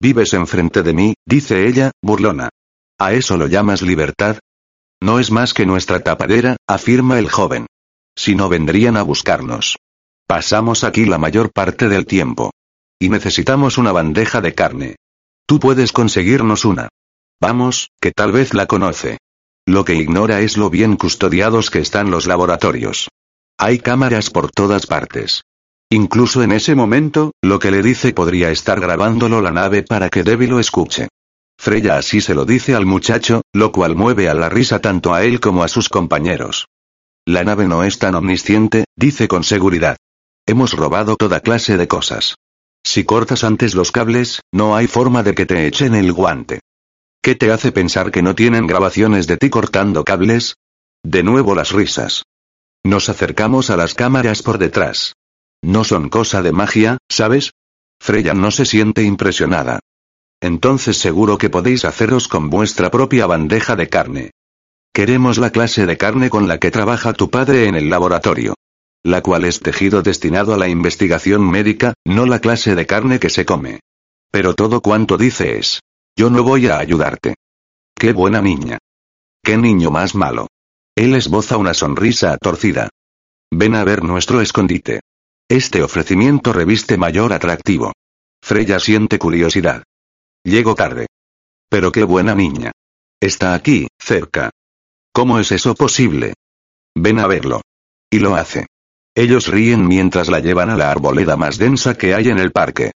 [0.00, 2.48] Vives enfrente de mí, dice ella, burlona.
[2.98, 4.38] ¿A eso lo llamas libertad?
[5.04, 7.66] No es más que nuestra tapadera, afirma el joven.
[8.16, 9.76] Si no vendrían a buscarnos.
[10.26, 12.52] Pasamos aquí la mayor parte del tiempo.
[12.98, 14.96] Y necesitamos una bandeja de carne.
[15.46, 16.88] Tú puedes conseguirnos una.
[17.38, 19.18] Vamos, que tal vez la conoce.
[19.66, 23.10] Lo que ignora es lo bien custodiados que están los laboratorios.
[23.58, 25.42] Hay cámaras por todas partes.
[25.90, 30.22] Incluso en ese momento, lo que le dice podría estar grabándolo la nave para que
[30.22, 31.08] Debbie lo escuche.
[31.64, 35.24] Freya así se lo dice al muchacho, lo cual mueve a la risa tanto a
[35.24, 36.66] él como a sus compañeros.
[37.24, 39.96] La nave no es tan omnisciente, dice con seguridad.
[40.44, 42.34] Hemos robado toda clase de cosas.
[42.84, 46.60] Si cortas antes los cables, no hay forma de que te echen el guante.
[47.22, 50.56] ¿Qué te hace pensar que no tienen grabaciones de ti cortando cables?
[51.02, 52.24] De nuevo las risas.
[52.84, 55.14] Nos acercamos a las cámaras por detrás.
[55.62, 57.52] No son cosa de magia, ¿sabes?
[57.98, 59.80] Freya no se siente impresionada.
[60.44, 64.30] Entonces seguro que podéis haceros con vuestra propia bandeja de carne.
[64.92, 68.52] Queremos la clase de carne con la que trabaja tu padre en el laboratorio.
[69.02, 73.30] La cual es tejido destinado a la investigación médica, no la clase de carne que
[73.30, 73.80] se come.
[74.30, 75.80] Pero todo cuanto dice es.
[76.14, 77.36] Yo no voy a ayudarte.
[77.94, 78.76] Qué buena niña.
[79.42, 80.48] Qué niño más malo.
[80.94, 82.90] Él esboza una sonrisa torcida.
[83.50, 85.00] Ven a ver nuestro escondite.
[85.48, 87.94] Este ofrecimiento reviste mayor atractivo.
[88.42, 89.84] Freya siente curiosidad.
[90.44, 91.06] Llego tarde.
[91.70, 92.72] Pero qué buena niña.
[93.18, 94.50] Está aquí, cerca.
[95.12, 96.34] ¿Cómo es eso posible?
[96.94, 97.62] Ven a verlo.
[98.10, 98.66] Y lo hace.
[99.16, 102.90] Ellos ríen mientras la llevan a la arboleda más densa que hay en el parque.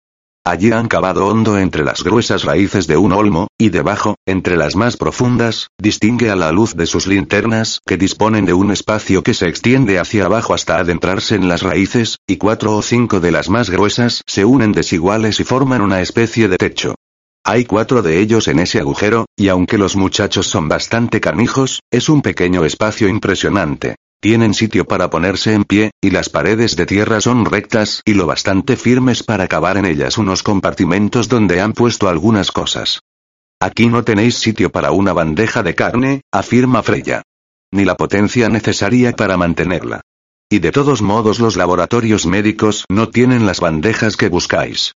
[0.44, 4.76] Allí han cavado hondo entre las gruesas raíces de un olmo, y debajo, entre las
[4.76, 9.34] más profundas, distingue a la luz de sus linternas, que disponen de un espacio que
[9.34, 13.48] se extiende hacia abajo hasta adentrarse en las raíces, y cuatro o cinco de las
[13.48, 16.94] más gruesas se unen desiguales y forman una especie de techo.
[17.50, 22.10] Hay cuatro de ellos en ese agujero, y aunque los muchachos son bastante canijos, es
[22.10, 23.96] un pequeño espacio impresionante.
[24.20, 28.26] Tienen sitio para ponerse en pie, y las paredes de tierra son rectas y lo
[28.26, 33.00] bastante firmes para cavar en ellas unos compartimentos donde han puesto algunas cosas.
[33.60, 37.22] Aquí no tenéis sitio para una bandeja de carne, afirma Freya.
[37.72, 40.02] Ni la potencia necesaria para mantenerla.
[40.50, 44.92] Y de todos modos los laboratorios médicos no tienen las bandejas que buscáis.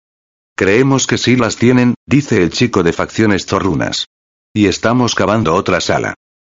[0.60, 4.08] Creemos que sí las tienen, dice el chico de facciones zorrunas.
[4.52, 6.12] Y estamos cavando otra sala.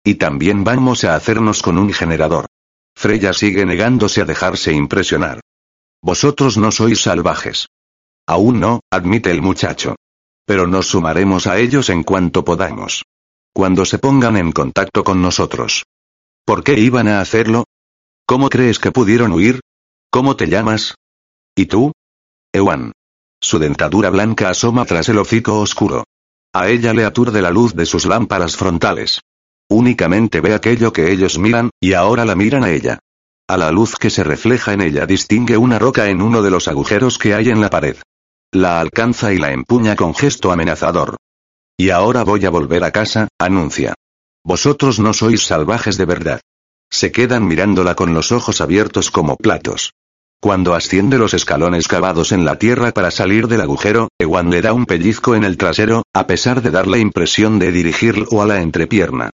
[0.03, 2.47] Y también vamos a hacernos con un generador.
[2.95, 5.41] Freya sigue negándose a dejarse impresionar.
[6.01, 7.67] Vosotros no sois salvajes.
[8.25, 9.97] Aún no, admite el muchacho.
[10.47, 13.03] Pero nos sumaremos a ellos en cuanto podamos.
[13.53, 15.85] Cuando se pongan en contacto con nosotros.
[16.43, 17.65] ¿Por qué iban a hacerlo?
[18.25, 19.59] ¿Cómo crees que pudieron huir?
[20.09, 20.95] ¿Cómo te llamas?
[21.55, 21.91] ¿Y tú?
[22.51, 22.93] Ewan.
[23.41, 26.05] Su dentadura blanca asoma tras el hocico oscuro.
[26.53, 29.21] A ella le aturde la luz de sus lámparas frontales.
[29.69, 32.99] Únicamente ve aquello que ellos miran, y ahora la miran a ella.
[33.47, 36.67] A la luz que se refleja en ella distingue una roca en uno de los
[36.67, 37.97] agujeros que hay en la pared.
[38.53, 41.17] La alcanza y la empuña con gesto amenazador.
[41.77, 43.95] Y ahora voy a volver a casa, anuncia.
[44.43, 46.41] Vosotros no sois salvajes de verdad.
[46.91, 49.93] Se quedan mirándola con los ojos abiertos como platos.
[50.41, 54.73] Cuando asciende los escalones cavados en la tierra para salir del agujero, Ewan le da
[54.73, 58.59] un pellizco en el trasero, a pesar de dar la impresión de dirigirlo a la
[58.59, 59.29] entrepierna.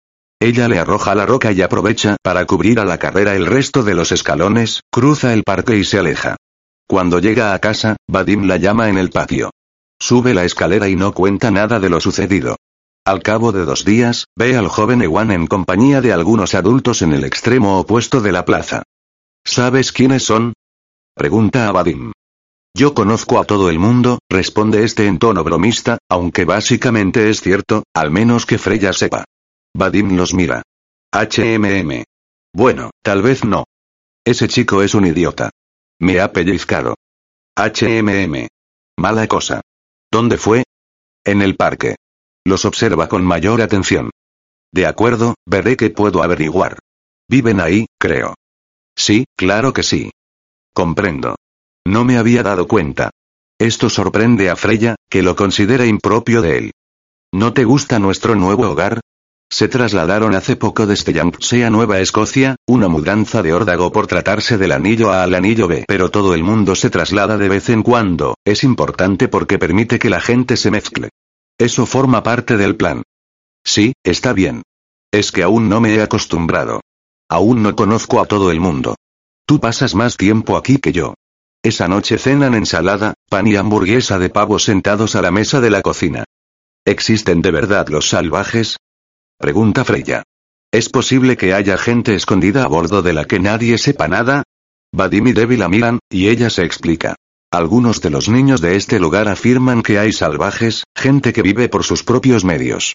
[0.41, 3.97] Ella le arroja la roca y aprovecha para cubrir a la carrera el resto de
[3.97, 6.37] los escalones, cruza el parque y se aleja.
[6.87, 9.51] Cuando llega a casa, Vadim la llama en el patio.
[10.01, 12.55] Sube la escalera y no cuenta nada de lo sucedido.
[13.05, 17.13] Al cabo de dos días, ve al joven Ewan en compañía de algunos adultos en
[17.13, 18.85] el extremo opuesto de la plaza.
[19.45, 20.53] ¿Sabes quiénes son?
[21.15, 22.13] Pregunta a Vadim.
[22.75, 27.85] Yo conozco a todo el mundo, responde este en tono bromista, aunque básicamente es cierto,
[27.95, 29.25] al menos que Freya sepa.
[29.77, 30.63] Vadim los mira.
[31.13, 32.05] HMM.
[32.55, 33.65] Bueno, tal vez no.
[34.25, 35.51] Ese chico es un idiota.
[36.01, 36.95] Me ha pellizcado.
[37.57, 38.49] HMM.
[38.99, 39.61] Mala cosa.
[40.11, 40.65] ¿Dónde fue?
[41.25, 41.97] En el parque.
[42.47, 44.11] Los observa con mayor atención.
[44.73, 46.79] De acuerdo, veré qué puedo averiguar.
[47.29, 48.35] Viven ahí, creo.
[48.97, 50.11] Sí, claro que sí.
[50.75, 51.37] Comprendo.
[51.87, 53.11] No me había dado cuenta.
[53.59, 56.71] Esto sorprende a Freya, que lo considera impropio de él.
[57.33, 59.01] ¿No te gusta nuestro nuevo hogar?
[59.51, 64.57] Se trasladaron hace poco desde Yangtze a Nueva Escocia, una mudanza de órdago por tratarse
[64.57, 65.85] del anillo A al anillo B.
[65.87, 70.09] Pero todo el mundo se traslada de vez en cuando, es importante porque permite que
[70.09, 71.11] la gente se mezcle.
[71.59, 73.03] Eso forma parte del plan.
[73.63, 74.63] Sí, está bien.
[75.13, 76.81] Es que aún no me he acostumbrado.
[77.29, 78.97] Aún no conozco a todo el mundo.
[79.47, 81.15] Tú pasas más tiempo aquí que yo.
[81.63, 85.83] Esa noche cenan ensalada, pan y hamburguesa de pavo sentados a la mesa de la
[85.83, 86.25] cocina.
[86.85, 88.79] ¿Existen de verdad los salvajes?
[89.39, 90.25] Pregunta Freya.
[90.73, 94.43] ¿Es posible que haya gente escondida a bordo de la que nadie sepa nada?
[94.93, 97.15] Vadim y Debbie la miran, y ella se explica.
[97.53, 101.85] Algunos de los niños de este lugar afirman que hay salvajes, gente que vive por
[101.85, 102.95] sus propios medios.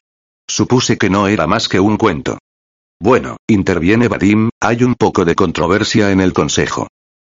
[0.49, 2.39] Supuse que no era más que un cuento.
[2.99, 6.87] Bueno, interviene Vadim, hay un poco de controversia en el consejo.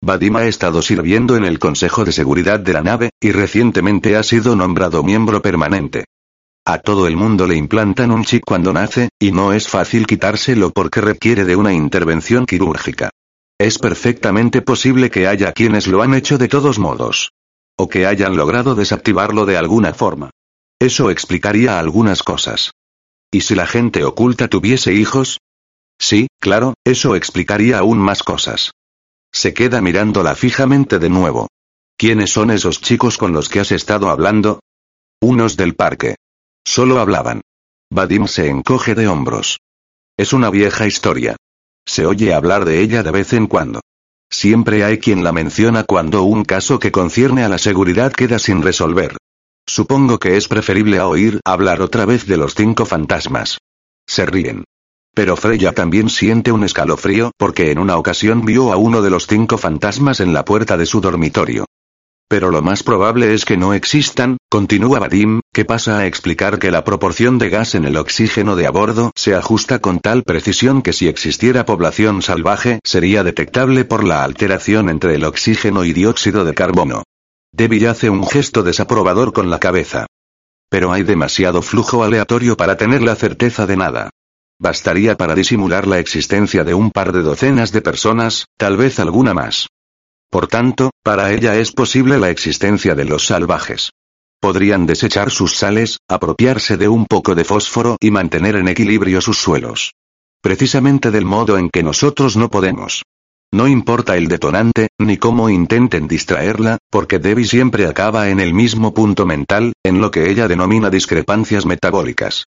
[0.05, 4.25] Vadim ha estado sirviendo en el Consejo de Seguridad de la nave, y recientemente ha
[4.25, 6.05] sido nombrado miembro permanente.
[6.67, 10.71] A todo el mundo le implantan un chip cuando nace, y no es fácil quitárselo
[10.71, 13.11] porque requiere de una intervención quirúrgica.
[13.59, 17.31] Es perfectamente posible que haya quienes lo han hecho de todos modos.
[17.79, 20.31] O que hayan logrado desactivarlo de alguna forma.
[20.81, 22.73] Eso explicaría algunas cosas.
[23.31, 25.39] ¿Y si la gente oculta tuviese hijos?
[25.99, 28.73] Sí, claro, eso explicaría aún más cosas.
[29.33, 31.49] Se queda mirándola fijamente de nuevo.
[31.97, 34.61] ¿Quiénes son esos chicos con los que has estado hablando?
[35.21, 36.17] Unos del parque.
[36.65, 37.41] Solo hablaban.
[37.91, 39.59] Vadim se encoge de hombros.
[40.17, 41.37] Es una vieja historia.
[41.87, 43.81] Se oye hablar de ella de vez en cuando.
[44.31, 48.63] Siempre hay quien la menciona cuando un caso que concierne a la seguridad queda sin
[48.63, 49.17] resolver.
[49.67, 53.59] Supongo que es preferible a oír hablar otra vez de los cinco fantasmas.
[54.07, 54.65] Se ríen.
[55.15, 59.27] Pero Freya también siente un escalofrío porque en una ocasión vio a uno de los
[59.27, 61.67] cinco fantasmas en la puerta de su dormitorio.
[62.29, 66.71] Pero lo más probable es que no existan, continúa Vadim, que pasa a explicar que
[66.71, 70.81] la proporción de gas en el oxígeno de a bordo se ajusta con tal precisión
[70.81, 76.47] que si existiera población salvaje sería detectable por la alteración entre el oxígeno y dióxido
[76.47, 77.03] de carbono.
[77.53, 80.07] Debbie hace un gesto desaprobador con la cabeza.
[80.71, 84.11] Pero hay demasiado flujo aleatorio para tener la certeza de nada.
[84.63, 89.35] Bastaría para disimular la existencia de un par de docenas de personas, tal vez alguna
[89.35, 89.67] más.
[90.31, 93.91] Por tanto, para ella es posible la existencia de los salvajes.
[94.41, 99.39] Podrían desechar sus sales, apropiarse de un poco de fósforo y mantener en equilibrio sus
[99.39, 99.95] suelos.
[100.41, 103.03] Precisamente del modo en que nosotros no podemos.
[103.53, 108.95] No importa el detonante, ni cómo intenten distraerla, porque Debbie siempre acaba en el mismo
[108.95, 112.45] punto mental, en lo que ella denomina discrepancias metabólicas.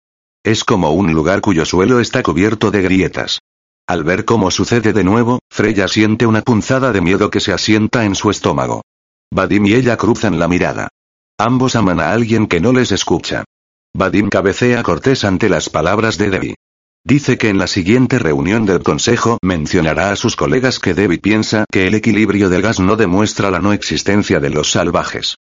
[0.45, 3.39] Es como un lugar cuyo suelo está cubierto de grietas.
[3.87, 8.03] Al ver cómo sucede de nuevo, Freya siente una punzada de miedo que se asienta
[8.03, 8.81] en su estómago.
[9.31, 10.89] Vadim y ella cruzan la mirada.
[11.39, 13.45] Ambos aman a alguien que no les escucha.
[13.95, 16.55] Vadim cabecea cortés ante las palabras de Debbie.
[17.05, 21.65] Dice que en la siguiente reunión del consejo mencionará a sus colegas que Debbie piensa
[21.71, 25.37] que el equilibrio del gas no demuestra la no existencia de los salvajes.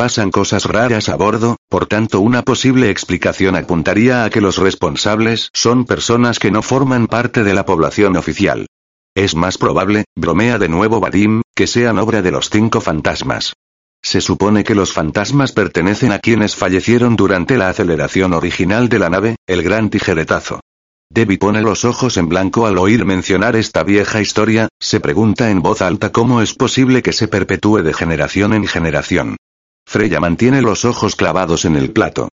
[0.00, 5.50] Pasan cosas raras a bordo, por tanto una posible explicación apuntaría a que los responsables
[5.52, 8.66] son personas que no forman parte de la población oficial.
[9.14, 13.52] Es más probable, bromea de nuevo Vadim, que sean obra de los cinco fantasmas.
[14.02, 19.10] Se supone que los fantasmas pertenecen a quienes fallecieron durante la aceleración original de la
[19.10, 20.60] nave, el gran tijeretazo.
[21.10, 25.60] Debbie pone los ojos en blanco al oír mencionar esta vieja historia, se pregunta en
[25.60, 29.36] voz alta cómo es posible que se perpetúe de generación en generación.
[29.90, 32.28] Freya mantiene los ojos clavados en el plato.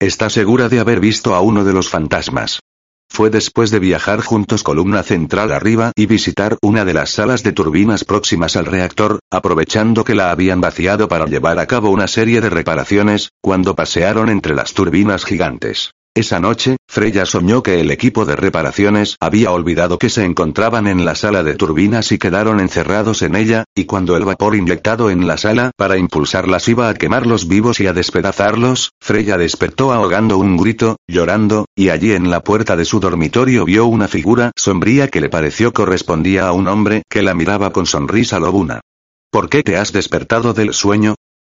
[0.00, 2.60] Está segura de haber visto a uno de los fantasmas.
[3.06, 7.52] Fue después de viajar juntos columna central arriba y visitar una de las salas de
[7.52, 12.40] turbinas próximas al reactor, aprovechando que la habían vaciado para llevar a cabo una serie
[12.40, 15.90] de reparaciones, cuando pasearon entre las turbinas gigantes.
[16.14, 21.06] Esa noche, Freya soñó que el equipo de reparaciones había olvidado que se encontraban en
[21.06, 25.26] la sala de turbinas y quedaron encerrados en ella, y cuando el vapor inyectado en
[25.26, 30.58] la sala para impulsarlas iba a quemarlos vivos y a despedazarlos, Freya despertó ahogando un
[30.58, 35.22] grito, llorando, y allí en la puerta de su dormitorio vio una figura sombría que
[35.22, 38.82] le pareció correspondía a un hombre que la miraba con sonrisa lobuna.
[39.30, 41.14] ¿Por qué te has despertado del sueño?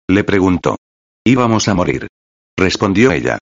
[0.09, 0.77] le preguntó.
[1.27, 2.07] Íbamos a morir.
[2.57, 3.39] Respondió ella.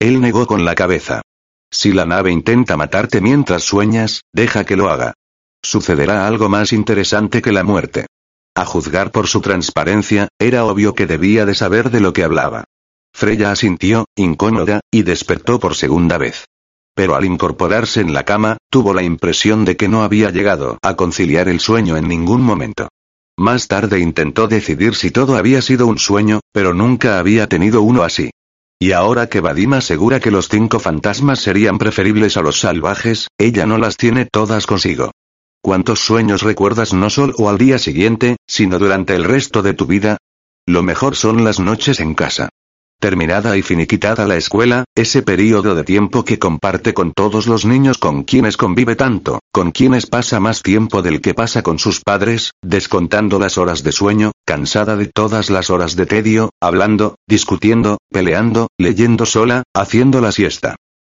[0.00, 1.22] Él negó con la cabeza.
[1.70, 5.14] Si la nave intenta matarte mientras sueñas, deja que lo haga.
[5.62, 8.06] Sucederá algo más interesante que la muerte.
[8.54, 12.64] A juzgar por su transparencia, era obvio que debía de saber de lo que hablaba.
[13.12, 16.44] Freya asintió, incómoda, y despertó por segunda vez.
[16.94, 20.94] Pero al incorporarse en la cama, tuvo la impresión de que no había llegado a
[20.96, 22.88] conciliar el sueño en ningún momento.
[23.36, 28.02] Más tarde intentó decidir si todo había sido un sueño, pero nunca había tenido uno
[28.02, 28.30] así.
[28.80, 33.66] Y ahora que Vadim asegura que los cinco fantasmas serían preferibles a los salvajes, ella
[33.66, 35.10] no las tiene todas consigo.
[35.60, 40.18] ¿Cuántos sueños recuerdas no solo al día siguiente, sino durante el resto de tu vida?
[40.66, 42.50] Lo mejor son las noches en casa.
[43.00, 47.96] Terminada y finiquitada la escuela, ese periodo de tiempo que comparte con todos los niños
[47.96, 52.50] con quienes convive tanto, con quienes pasa más tiempo del que pasa con sus padres,
[52.60, 58.66] descontando las horas de sueño, cansada de todas las horas de tedio, hablando, discutiendo, peleando,
[58.78, 60.74] leyendo sola, haciendo la siesta.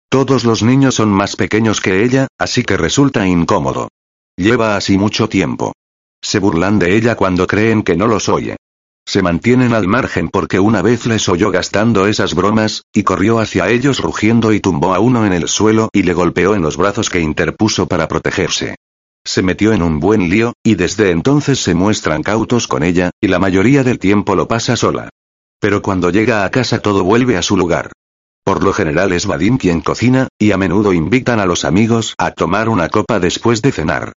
[0.07, 3.87] Todos los niños son más pequeños que ella, así que resulta incómodo.
[4.37, 5.73] Lleva así mucho tiempo.
[6.21, 8.57] Se burlan de ella cuando creen que no los oye.
[9.05, 13.69] Se mantienen al margen porque una vez les oyó gastando esas bromas, y corrió hacia
[13.69, 17.09] ellos rugiendo y tumbó a uno en el suelo y le golpeó en los brazos
[17.09, 18.75] que interpuso para protegerse.
[19.23, 23.27] Se metió en un buen lío, y desde entonces se muestran cautos con ella, y
[23.27, 25.09] la mayoría del tiempo lo pasa sola.
[25.59, 27.91] Pero cuando llega a casa todo vuelve a su lugar.
[28.43, 32.31] Por lo general es Vadim quien cocina, y a menudo invitan a los amigos a
[32.31, 34.13] tomar una copa después de cenar.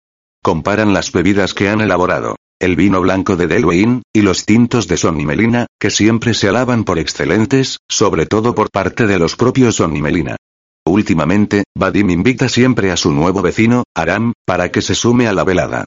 [0.43, 4.95] Comparan las bebidas que han elaborado, el vino blanco de Delwyn, y los tintos de
[4.95, 9.35] Son y Melina, que siempre se alaban por excelentes, sobre todo por parte de los
[9.35, 10.37] propios Son y Melina.
[10.85, 15.43] Últimamente, Vadim invita siempre a su nuevo vecino, Aram, para que se sume a la
[15.43, 15.85] velada.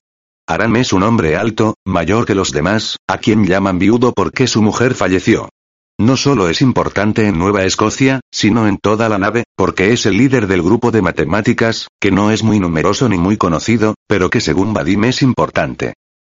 [0.49, 4.61] Aram es un hombre alto, mayor que los demás, a quien llaman viudo porque su
[4.61, 5.51] mujer falleció.
[5.97, 10.18] No solo es importante en Nueva Escocia, sino en toda la nave, porque es el
[10.18, 14.41] líder del grupo de matemáticas, que no es muy numeroso ni muy conocido, pero que
[14.41, 15.95] según Vadim es importante.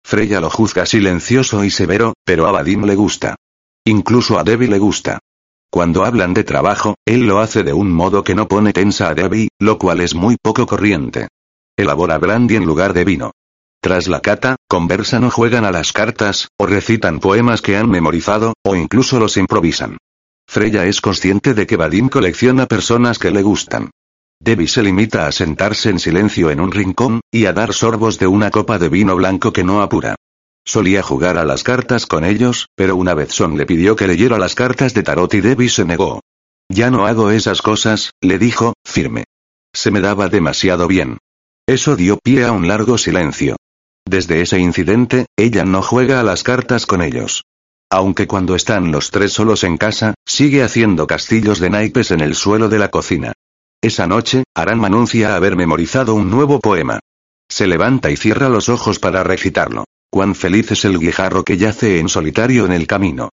[0.05, 3.37] Freya lo juzga silencioso y severo, pero a Vadim le gusta.
[3.83, 5.17] Incluso a Debbie le gusta.
[5.71, 9.15] Cuando hablan de trabajo, él lo hace de un modo que no pone tensa a
[9.15, 11.29] Debbie, lo cual es muy poco corriente.
[11.75, 13.31] Elabora brandy en lugar de vino.
[13.81, 18.53] Tras la cata, conversan o juegan a las cartas, o recitan poemas que han memorizado,
[18.63, 19.97] o incluso los improvisan.
[20.47, 23.89] Freya es consciente de que Vadim colecciona personas que le gustan.
[24.39, 28.27] Debbie se limita a sentarse en silencio en un rincón, y a dar sorbos de
[28.27, 30.15] una copa de vino blanco que no apura.
[30.65, 34.38] Solía jugar a las cartas con ellos, pero una vez Son le pidió que leyera
[34.38, 36.21] las cartas de tarot y Debbie se negó.
[36.69, 39.25] Ya no hago esas cosas, le dijo, firme.
[39.73, 41.19] Se me daba demasiado bien.
[41.67, 43.57] Eso dio pie a un largo silencio.
[44.07, 47.43] Desde ese incidente, ella no juega a las cartas con ellos.
[47.91, 52.36] Aunque cuando están los tres solos en casa, sigue haciendo castillos de naipes en el
[52.36, 53.33] suelo de la cocina.
[53.86, 57.01] Esa noche, Aram anuncia haber memorizado un nuevo poema.
[57.47, 59.86] Se levanta y cierra los ojos para recitarlo.
[60.09, 63.29] Cuán feliz es el guijarro que yace en solitario en el camino.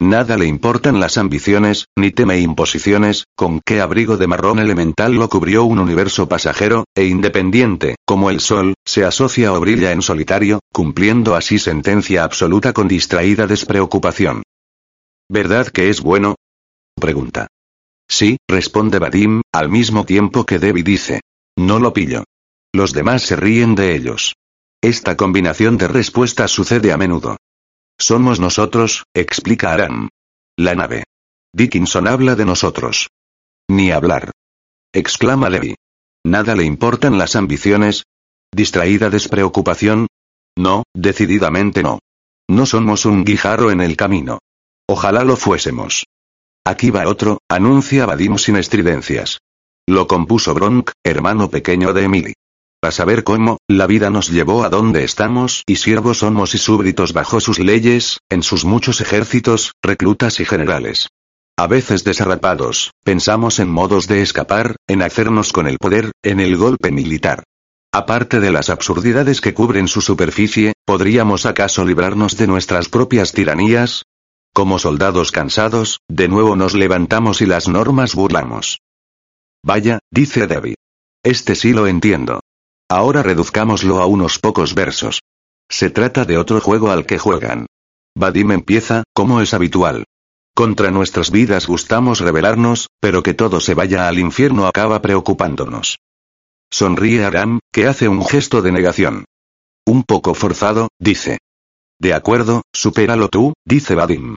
[0.00, 5.28] Nada le importan las ambiciones, ni teme imposiciones, con qué abrigo de marrón elemental lo
[5.28, 10.60] cubrió un universo pasajero, e independiente, como el sol, se asocia o brilla en solitario,
[10.72, 14.44] cumpliendo así sentencia absoluta con distraída despreocupación.
[15.28, 16.36] ¿Verdad que es bueno?
[16.94, 17.48] Pregunta.
[18.08, 21.20] Sí, responde Vadim, al mismo tiempo que Debbie dice.
[21.56, 22.24] No lo pillo.
[22.72, 24.34] Los demás se ríen de ellos.
[24.82, 27.36] Esta combinación de respuestas sucede a menudo.
[27.98, 30.08] Somos nosotros, explica Aram.
[30.58, 31.04] La nave.
[31.52, 33.08] Dickinson habla de nosotros.
[33.68, 34.32] Ni hablar.
[34.92, 35.74] Exclama Levi.
[36.24, 38.04] ¿Nada le importan las ambiciones?
[38.52, 40.06] ¿Distraída despreocupación?
[40.56, 41.98] No, decididamente no.
[42.48, 44.38] No somos un guijarro en el camino.
[44.88, 46.04] Ojalá lo fuésemos.
[46.66, 49.38] Aquí va otro, anuncia Vadim sin estridencias.
[49.86, 52.32] Lo compuso Bronk, hermano pequeño de Emily.
[52.82, 57.12] A saber cómo, la vida nos llevó a donde estamos y siervos somos y súbditos
[57.12, 61.06] bajo sus leyes, en sus muchos ejércitos, reclutas y generales.
[61.56, 66.56] A veces desarrapados, pensamos en modos de escapar, en hacernos con el poder, en el
[66.56, 67.44] golpe militar.
[67.92, 74.02] Aparte de las absurdidades que cubren su superficie, ¿podríamos acaso librarnos de nuestras propias tiranías?
[74.56, 78.80] Como soldados cansados, de nuevo nos levantamos y las normas burlamos.
[79.62, 80.76] Vaya, dice David.
[81.22, 82.40] Este sí lo entiendo.
[82.88, 85.20] Ahora reduzcámoslo a unos pocos versos.
[85.68, 87.66] Se trata de otro juego al que juegan.
[88.16, 90.04] Vadim empieza, como es habitual.
[90.54, 95.98] Contra nuestras vidas gustamos rebelarnos, pero que todo se vaya al infierno acaba preocupándonos.
[96.70, 99.26] Sonríe Aram, que hace un gesto de negación.
[99.86, 101.40] Un poco forzado, dice.
[102.00, 104.34] De acuerdo, supéralo tú, dice Vadim.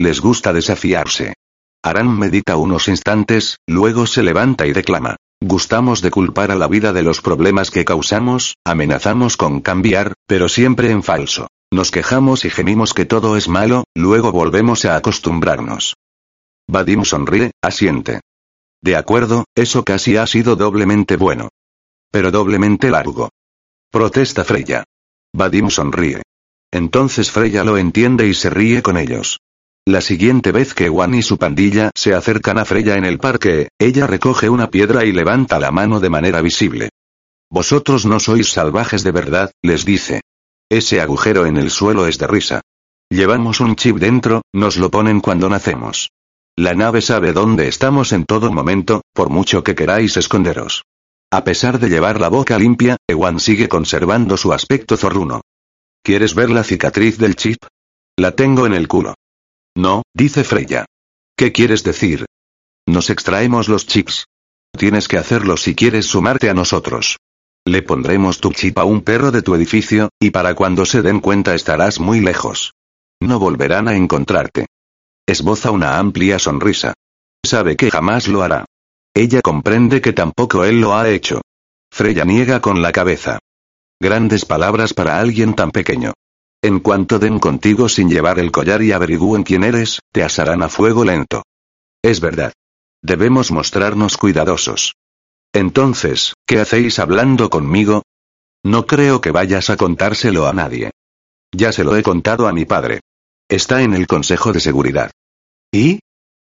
[0.00, 1.34] Les gusta desafiarse.
[1.82, 5.16] Aram medita unos instantes, luego se levanta y declama.
[5.42, 10.48] Gustamos de culpar a la vida de los problemas que causamos, amenazamos con cambiar, pero
[10.48, 11.48] siempre en falso.
[11.70, 15.96] Nos quejamos y gemimos que todo es malo, luego volvemos a acostumbrarnos.
[16.66, 18.20] Vadim sonríe, asiente.
[18.80, 21.50] De acuerdo, eso casi ha sido doblemente bueno.
[22.10, 23.28] Pero doblemente largo.
[23.90, 24.82] Protesta Freya.
[25.34, 26.22] Vadim sonríe.
[26.72, 29.40] Entonces Freya lo entiende y se ríe con ellos.
[29.86, 33.68] La siguiente vez que Juan y su pandilla se acercan a Freya en el parque,
[33.78, 36.90] ella recoge una piedra y levanta la mano de manera visible.
[37.50, 40.20] Vosotros no sois salvajes de verdad, les dice.
[40.70, 42.60] Ese agujero en el suelo es de risa.
[43.10, 46.10] Llevamos un chip dentro, nos lo ponen cuando nacemos.
[46.56, 50.84] La nave sabe dónde estamos en todo momento, por mucho que queráis esconderos.
[51.32, 55.40] A pesar de llevar la boca limpia, Ewan sigue conservando su aspecto zorruno.
[56.04, 57.64] ¿Quieres ver la cicatriz del chip?
[58.16, 59.14] La tengo en el culo.
[59.76, 60.86] No, dice Freya.
[61.36, 62.26] ¿Qué quieres decir?
[62.86, 64.26] Nos extraemos los chips.
[64.76, 67.16] Tienes que hacerlo si quieres sumarte a nosotros.
[67.66, 71.20] Le pondremos tu chip a un perro de tu edificio, y para cuando se den
[71.20, 72.72] cuenta estarás muy lejos.
[73.20, 74.66] No volverán a encontrarte.
[75.26, 76.94] Esboza una amplia sonrisa.
[77.44, 78.64] Sabe que jamás lo hará.
[79.14, 81.42] Ella comprende que tampoco él lo ha hecho.
[81.92, 83.38] Freya niega con la cabeza.
[84.00, 86.12] Grandes palabras para alguien tan pequeño.
[86.62, 90.68] En cuanto den contigo sin llevar el collar y averigüen quién eres, te asarán a
[90.68, 91.42] fuego lento.
[92.02, 92.52] Es verdad.
[93.02, 94.94] Debemos mostrarnos cuidadosos.
[95.54, 98.02] Entonces, ¿qué hacéis hablando conmigo?
[98.62, 100.90] No creo que vayas a contárselo a nadie.
[101.50, 103.00] Ya se lo he contado a mi padre.
[103.48, 105.10] Está en el Consejo de Seguridad.
[105.72, 106.00] ¿Y?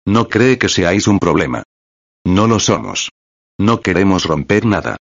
[0.05, 1.63] No cree que seáis un problema.
[2.23, 3.09] No lo somos.
[3.57, 4.97] No queremos romper nada.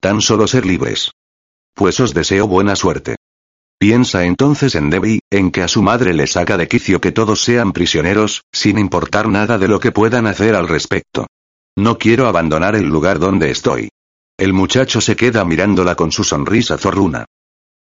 [0.00, 1.12] Tan solo ser libres.
[1.74, 3.16] Pues os deseo buena suerte.
[3.78, 7.44] Piensa entonces en Debbie, en que a su madre le saca de quicio que todos
[7.44, 11.28] sean prisioneros, sin importar nada de lo que puedan hacer al respecto.
[11.76, 13.90] No quiero abandonar el lugar donde estoy.
[14.36, 17.24] El muchacho se queda mirándola con su sonrisa zorruna.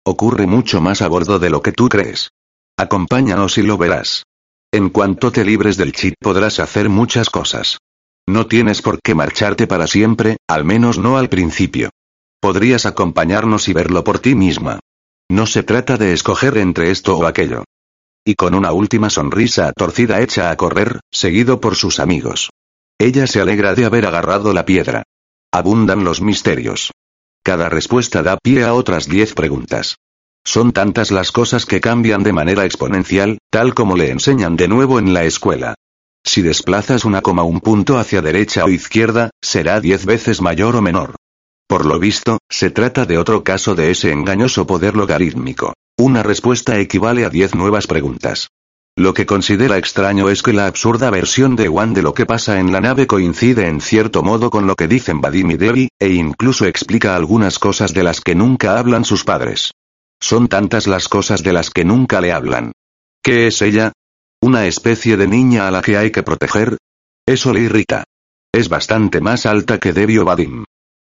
[0.05, 2.29] Ocurre mucho más a bordo de lo que tú crees.
[2.77, 4.23] Acompáñanos y lo verás.
[4.71, 7.79] En cuanto te libres del chip podrás hacer muchas cosas.
[8.27, 11.89] No tienes por qué marcharte para siempre, al menos no al principio.
[12.39, 14.79] Podrías acompañarnos y verlo por ti misma.
[15.29, 17.65] No se trata de escoger entre esto o aquello.
[18.25, 22.49] Y con una última sonrisa torcida echa a correr, seguido por sus amigos.
[22.97, 25.03] Ella se alegra de haber agarrado la piedra.
[25.51, 26.91] Abundan los misterios.
[27.43, 29.97] Cada respuesta da pie a otras diez preguntas.
[30.43, 34.97] Son tantas las cosas que cambian de manera exponencial, tal como le enseñan de nuevo
[34.97, 35.75] en la escuela.
[36.23, 40.81] Si desplazas una coma un punto hacia derecha o izquierda, será diez veces mayor o
[40.81, 41.15] menor.
[41.67, 45.73] Por lo visto, se trata de otro caso de ese engañoso poder logarítmico.
[45.97, 48.47] Una respuesta equivale a diez nuevas preguntas.
[48.95, 52.59] Lo que considera extraño es que la absurda versión de Wan de lo que pasa
[52.59, 56.09] en la nave coincide en cierto modo con lo que dicen Vadim y Devi, e
[56.09, 59.73] incluso explica algunas cosas de las que nunca hablan sus padres.
[60.19, 62.71] Son tantas las cosas de las que nunca le hablan.
[63.21, 63.91] ¿Qué es ella?
[64.41, 66.77] ¿Una especie de niña a la que hay que proteger?
[67.25, 68.05] Eso le irrita.
[68.51, 70.63] Es bastante más alta que Debbie o Vadim.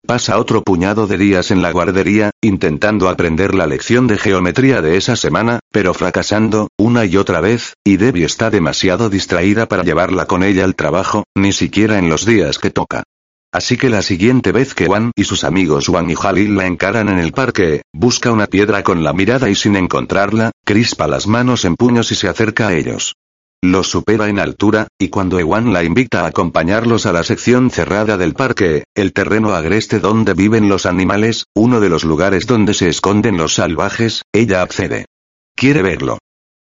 [0.07, 4.99] Pasa otro puñado de días en la guardería, intentando aprender la lección de geometría de
[4.99, 10.27] esa semana, pero fracasando, una y otra vez, y Debbie está demasiado distraída para llevarla
[10.27, 13.03] con ella al trabajo, ni siquiera en los días que toca.
[13.51, 17.09] Así que la siguiente vez que Juan y sus amigos Juan y Jalil la encaran
[17.09, 21.65] en el parque, busca una piedra con la mirada y sin encontrarla, crispa las manos
[21.65, 23.15] en puños y se acerca a ellos.
[23.67, 28.19] Los supera en altura, y cuando Ewan la invita a acompañarlos a la sección cerrada
[28.19, 32.91] del parque, el terreno agreste donde viven los animales, uno de los lugares donde se
[32.91, 35.07] esconden los salvajes, ella accede.
[35.57, 36.19] Quiere verlo.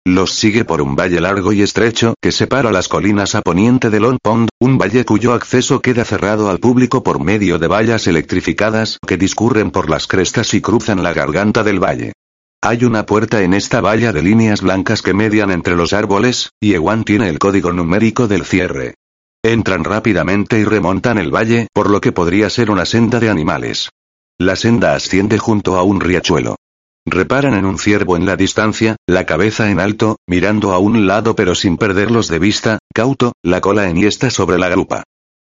[0.06, 4.00] Los sigue por un valle largo y estrecho que separa las colinas a poniente de
[4.00, 9.00] Long Pond, un valle cuyo acceso queda cerrado al público por medio de vallas electrificadas
[9.08, 12.14] que discurren por las crestas y cruzan la garganta del valle.
[12.64, 16.76] Hay una puerta en esta valla de líneas blancas que median entre los árboles, y
[16.76, 18.94] Ewan tiene el código numérico del cierre.
[19.44, 23.90] Entran rápidamente y remontan el valle, por lo que podría ser una senda de animales.
[24.40, 26.58] La senda asciende junto a un riachuelo.
[27.04, 31.36] Reparan en un ciervo en la distancia, la cabeza en alto, mirando a un lado
[31.36, 35.02] pero sin perderlos de vista, cauto, la cola enhiesta sobre la grupa.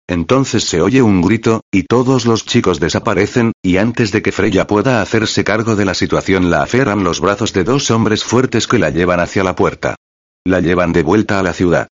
[0.09, 4.67] Entonces se oye un grito, y todos los chicos desaparecen, y antes de que Freya
[4.67, 8.79] pueda hacerse cargo de la situación la aferran los brazos de dos hombres fuertes que
[8.79, 9.97] la llevan hacia la puerta.
[10.45, 11.89] La llevan de vuelta a la ciudad.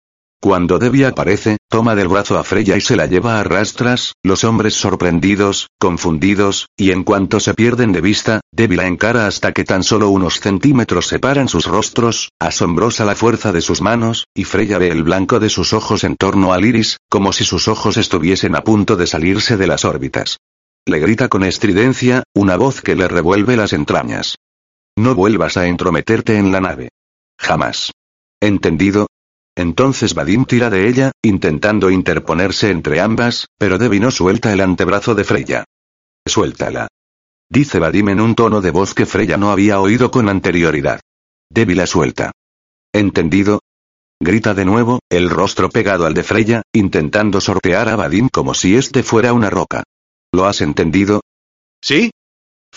[0.40, 4.44] Cuando Debbie aparece, toma del brazo a Freya y se la lleva a rastras, los
[4.44, 9.64] hombres sorprendidos, confundidos, y en cuanto se pierden de vista, Debbie la encara hasta que
[9.64, 14.78] tan solo unos centímetros separan sus rostros, asombrosa la fuerza de sus manos, y Freya
[14.78, 18.54] ve el blanco de sus ojos en torno al iris, como si sus ojos estuviesen
[18.54, 20.38] a punto de salirse de las órbitas.
[20.86, 24.36] Le grita con estridencia, una voz que le revuelve las entrañas.
[24.96, 26.90] No vuelvas a entrometerte en la nave.
[27.38, 27.90] Jamás.
[28.40, 29.08] ¿Entendido?
[29.58, 35.16] Entonces Vadim tira de ella, intentando interponerse entre ambas, pero Debbie no suelta el antebrazo
[35.16, 35.64] de Freya.
[36.24, 36.86] Suéltala.
[37.50, 41.00] Dice Vadim en un tono de voz que Freya no había oído con anterioridad.
[41.50, 42.30] Debbie la suelta.
[42.92, 43.58] ¿Entendido?
[44.20, 48.76] Grita de nuevo, el rostro pegado al de Freya, intentando sortear a Vadim como si
[48.76, 49.82] este fuera una roca.
[50.32, 51.22] ¿Lo has entendido?
[51.82, 52.12] ¿Sí?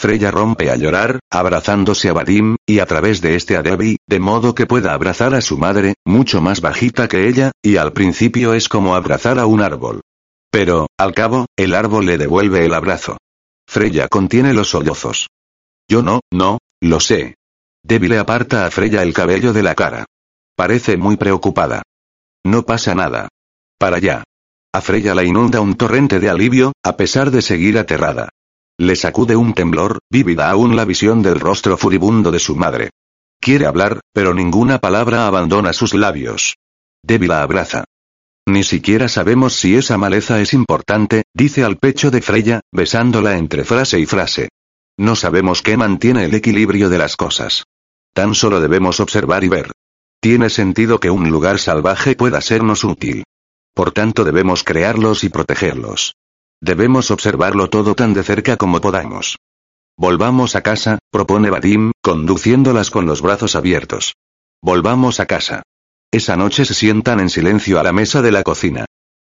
[0.02, 4.19] Freya rompe a llorar, abrazándose a Vadim, y a través de este a Debbie, de
[4.19, 8.56] modo que pueda abrazar a su madre, mucho más bajita que ella, y al principio
[8.56, 10.02] es como abrazar a un árbol.
[10.49, 13.18] Pero, al cabo, el árbol le devuelve el abrazo.
[13.69, 15.28] Freya contiene los sollozos.
[15.88, 17.36] Yo no, no, lo sé.
[17.84, 20.06] Debbie le aparta a Freya el cabello de la cara.
[20.56, 21.84] Parece muy preocupada.
[22.44, 23.28] No pasa nada.
[23.78, 24.23] Para allá.
[24.73, 28.30] A Freya la inunda un torrente de alivio, a pesar de seguir aterrada.
[28.81, 32.89] Le sacude un temblor, vívida aún la visión del rostro furibundo de su madre.
[33.39, 36.55] Quiere hablar, pero ninguna palabra abandona sus labios.
[37.03, 37.83] Debbie la abraza.
[38.47, 43.65] Ni siquiera sabemos si esa maleza es importante, dice al pecho de Freya, besándola entre
[43.65, 44.49] frase y frase.
[44.97, 47.65] No sabemos qué mantiene el equilibrio de las cosas.
[48.15, 49.71] Tan solo debemos observar y ver.
[50.19, 53.25] Tiene sentido que un lugar salvaje pueda sernos útil.
[53.75, 56.15] Por tanto debemos crearlos y protegerlos.
[56.61, 59.38] Debemos observarlo todo tan de cerca como podamos.
[59.97, 64.13] Volvamos a casa, propone Vadim, conduciéndolas con los brazos abiertos.
[64.61, 65.63] Volvamos a casa.
[66.11, 68.85] Esa noche se sientan en silencio a la mesa de la cocina.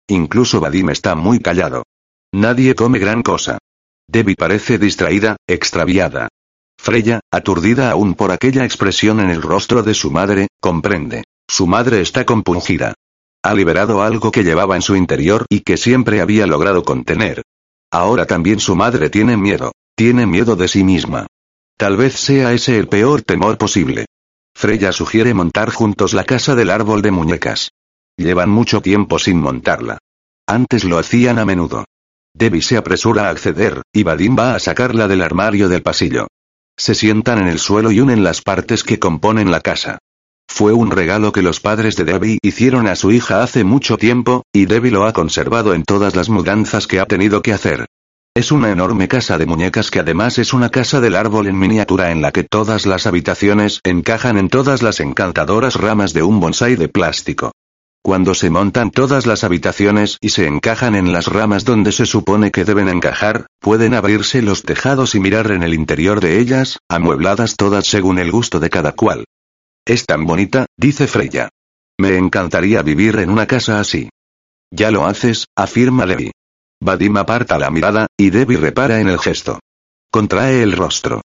[0.09, 1.83] Incluso Vadim está muy callado.
[2.33, 3.59] Nadie come gran cosa.
[4.07, 6.29] Debbie parece distraída, extraviada.
[6.79, 11.25] Freya, aturdida aún por aquella expresión en el rostro de su madre, comprende.
[11.49, 12.95] Su madre está compungida.
[13.45, 17.43] Ha liberado algo que llevaba en su interior y que siempre había logrado contener.
[17.91, 19.73] Ahora también su madre tiene miedo.
[19.95, 21.27] Tiene miedo de sí misma.
[21.77, 24.07] Tal vez sea ese el peor temor posible.
[24.55, 27.69] Freya sugiere montar juntos la casa del árbol de muñecas.
[28.17, 29.99] Llevan mucho tiempo sin montarla.
[30.47, 31.85] Antes lo hacían a menudo.
[32.33, 36.29] Debbie se apresura a acceder, y Vadim va a sacarla del armario del pasillo.
[36.79, 39.99] Se sientan en el suelo y unen las partes que componen la casa.
[40.49, 44.45] Fue un regalo que los padres de Debbie hicieron a su hija hace mucho tiempo,
[44.53, 47.87] y Debbie lo ha conservado en todas las mudanzas que ha tenido que hacer.
[48.37, 52.11] Es una enorme casa de muñecas que además es una casa del árbol en miniatura
[52.11, 56.75] en la que todas las habitaciones encajan en todas las encantadoras ramas de un bonsai
[56.75, 57.53] de plástico.
[58.03, 62.51] Cuando se montan todas las habitaciones y se encajan en las ramas donde se supone
[62.51, 67.57] que deben encajar, pueden abrirse los tejados y mirar en el interior de ellas, amuebladas
[67.57, 69.25] todas según el gusto de cada cual.
[69.87, 71.51] Es tan bonita, dice Freya.
[72.01, 74.09] Me encantaría vivir en una casa así.
[74.71, 76.31] Ya lo haces, afirma Levi.
[76.83, 79.61] Vadim aparta la mirada, y Debbie repara en el gesto.
[80.11, 81.21] Contrae el rostro.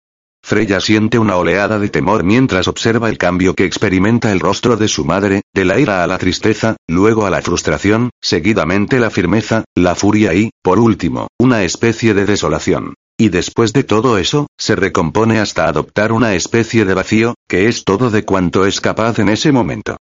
[0.42, 4.88] Freya siente una oleada de temor mientras observa el cambio que experimenta el rostro de
[4.88, 9.64] su madre, de la ira a la tristeza, luego a la frustración, seguidamente la firmeza,
[9.76, 12.94] la furia y, por último, una especie de desolación.
[13.18, 17.84] Y después de todo eso, se recompone hasta adoptar una especie de vacío, que es
[17.84, 19.96] todo de cuanto es capaz en ese momento.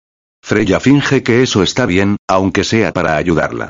[0.43, 3.69] Freya finge que eso está bien, aunque sea para ayudarla.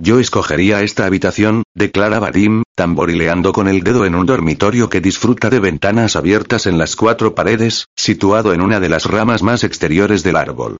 [0.00, 5.50] Yo escogería esta habitación, declara Vadim, tamborileando con el dedo en un dormitorio que disfruta
[5.50, 10.22] de ventanas abiertas en las cuatro paredes, situado en una de las ramas más exteriores
[10.22, 10.76] del árbol.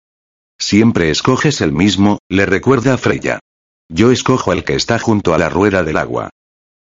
[0.57, 3.41] Siempre escoges el mismo, le recuerda Freya.
[3.89, 6.31] Yo escojo el que está junto a la rueda del agua.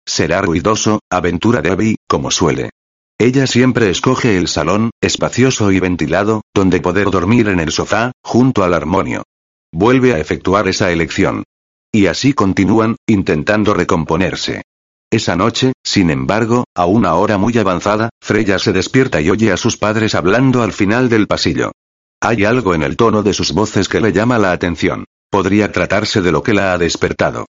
[0.05, 2.71] Será ruidoso, aventura de Abby, como suele.
[3.19, 8.63] Ella siempre escoge el salón, espacioso y ventilado, donde poder dormir en el sofá, junto
[8.63, 9.23] al armonio.
[9.71, 11.43] Vuelve a efectuar esa elección.
[11.91, 14.63] Y así continúan, intentando recomponerse.
[15.11, 19.57] Esa noche, sin embargo, a una hora muy avanzada, Freya se despierta y oye a
[19.57, 21.71] sus padres hablando al final del pasillo.
[22.19, 25.05] Hay algo en el tono de sus voces que le llama la atención.
[25.29, 27.45] Podría tratarse de lo que la ha despertado.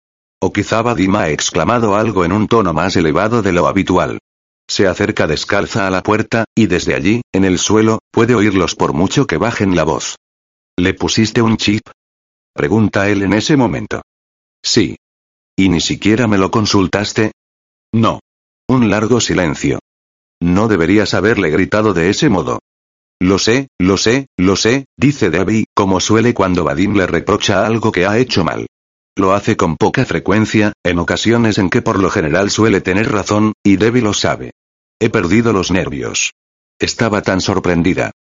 [0.42, 4.20] O quizá Vadim ha exclamado algo en un tono más elevado de lo habitual.
[4.70, 8.94] Se acerca descalza a la puerta, y desde allí, en el suelo, puede oírlos por
[8.94, 10.16] mucho que bajen la voz.
[10.78, 11.82] ¿Le pusiste un chip?
[12.54, 14.02] Pregunta él en ese momento.
[14.64, 14.96] Sí.
[15.58, 17.32] ¿Y ni siquiera me lo consultaste?
[17.94, 18.20] No.
[18.68, 19.80] Un largo silencio.
[20.42, 22.60] No deberías haberle gritado de ese modo.
[23.20, 27.92] Lo sé, lo sé, lo sé, dice Debbie, como suele cuando Vadim le reprocha algo
[27.92, 28.68] que ha hecho mal.
[29.20, 33.52] Lo hace con poca frecuencia, en ocasiones en que por lo general suele tener razón,
[33.66, 34.52] y Debbie lo sabe.
[34.98, 36.32] He perdido los nervios.
[36.80, 38.12] Estaba tan sorprendida.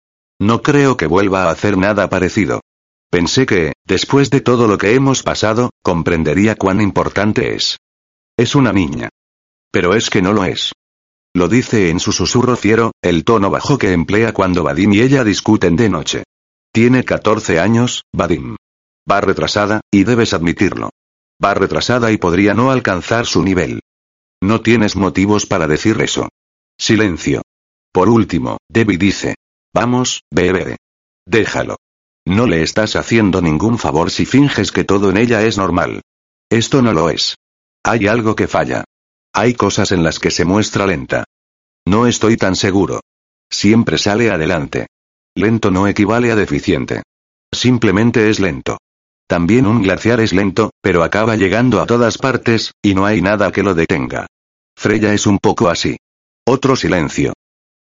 [0.40, 2.62] No creo que vuelva a hacer nada parecido.
[3.12, 7.76] Pensé que, después de todo lo que hemos pasado, comprendería cuán importante es.
[8.36, 9.08] Es una niña.
[9.70, 10.72] Pero es que no lo es.
[11.32, 15.22] Lo dice en su susurro fiero, el tono bajo que emplea cuando Vadim y ella
[15.22, 16.24] discuten de noche.
[16.72, 18.56] Tiene 14 años, Vadim.
[19.10, 20.90] Va retrasada, y debes admitirlo.
[21.42, 23.80] Va retrasada y podría no alcanzar su nivel.
[24.42, 26.28] No tienes motivos para decir eso.
[26.78, 27.42] Silencio.
[27.92, 29.36] Por último, Debbie dice.
[29.74, 30.76] Vamos, bebé.
[31.26, 31.76] Déjalo.
[32.26, 36.02] No le estás haciendo ningún favor si finges que todo en ella es normal.
[36.50, 37.36] Esto no lo es.
[37.84, 38.84] Hay algo que falla.
[39.32, 41.24] Hay cosas en las que se muestra lenta.
[41.86, 43.00] No estoy tan seguro.
[43.50, 44.88] Siempre sale adelante.
[45.34, 47.02] Lento no equivale a deficiente.
[47.52, 48.78] Simplemente es lento.
[49.28, 53.52] También un glaciar es lento, pero acaba llegando a todas partes, y no hay nada
[53.52, 54.26] que lo detenga.
[54.74, 55.98] Freya es un poco así.
[56.46, 57.34] Otro silencio.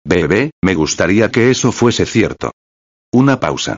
[0.04, 2.50] Bebé, me gustaría que eso fuese cierto.
[3.12, 3.76] Una pausa.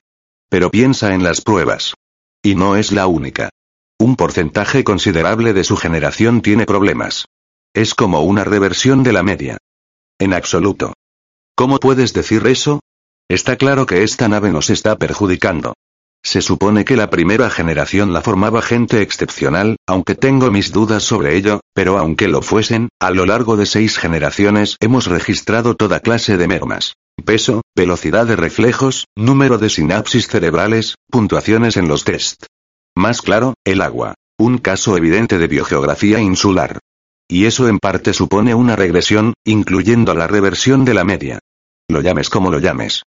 [0.48, 1.94] Pero piensa en las pruebas.
[2.42, 3.50] Y no es la única.
[3.98, 7.26] Un porcentaje considerable de su generación tiene problemas.
[7.74, 9.58] Es como una reversión de la media.
[10.18, 10.94] En absoluto.
[11.54, 12.80] ¿Cómo puedes decir eso?
[13.28, 15.74] Está claro que esta nave nos está perjudicando.
[16.22, 21.36] Se supone que la primera generación la formaba gente excepcional, aunque tengo mis dudas sobre
[21.36, 26.36] ello, pero aunque lo fuesen, a lo largo de seis generaciones hemos registrado toda clase
[26.36, 26.94] de mermas.
[27.24, 32.44] Peso, velocidad de reflejos, número de sinapsis cerebrales, puntuaciones en los test.
[32.94, 34.14] Más claro, el agua.
[34.38, 36.78] Un caso evidente de biogeografía insular.
[37.28, 41.38] Y eso en parte supone una regresión, incluyendo la reversión de la media.
[41.88, 43.02] Lo llames como lo llames.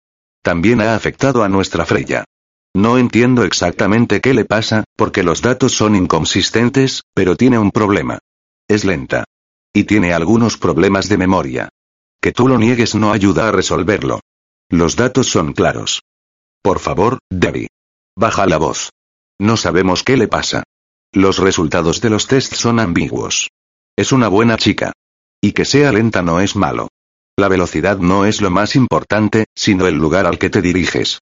[0.43, 2.25] También ha afectado a nuestra Freya.
[2.75, 8.21] No entiendo exactamente qué le pasa, porque los datos son inconsistentes, pero tiene un problema.
[8.69, 9.25] Es lenta.
[9.73, 11.69] Y tiene algunos problemas de memoria.
[12.21, 14.21] Que tú lo niegues no ayuda a resolverlo.
[14.69, 16.03] Los datos son claros.
[16.63, 17.69] Por favor, Debbie.
[18.17, 18.91] Baja la voz.
[19.41, 20.63] No sabemos qué le pasa.
[21.13, 23.51] Los resultados de los tests son ambiguos.
[23.97, 24.93] Es una buena chica.
[25.41, 26.89] Y que sea lenta no es malo.
[27.37, 31.21] La velocidad no es lo más importante, sino el lugar al que te diriges.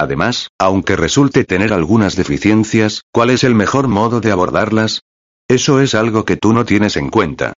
[0.00, 5.02] Además, aunque resulte tener algunas deficiencias, ¿cuál es el mejor modo de abordarlas?
[5.46, 7.52] Eso es algo que tú no tienes en cuenta.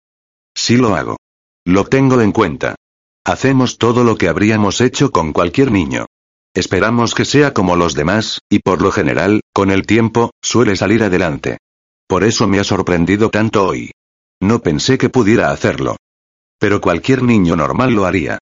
[0.55, 1.19] Sí lo hago.
[1.67, 2.77] Lo tengo en cuenta.
[3.27, 6.07] Hacemos todo lo que habríamos hecho con cualquier niño.
[6.55, 11.03] Esperamos que sea como los demás, y por lo general, con el tiempo, suele salir
[11.03, 11.59] adelante.
[12.09, 13.91] Por eso me ha sorprendido tanto hoy.
[14.41, 15.97] No pensé que pudiera hacerlo.
[16.59, 18.39] Pero cualquier niño normal lo haría.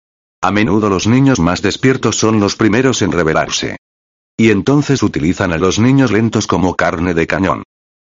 [0.42, 3.76] A menudo los niños más despiertos son los primeros en rebelarse.
[4.36, 7.62] Y entonces utilizan a los niños lentos como carne de cañón.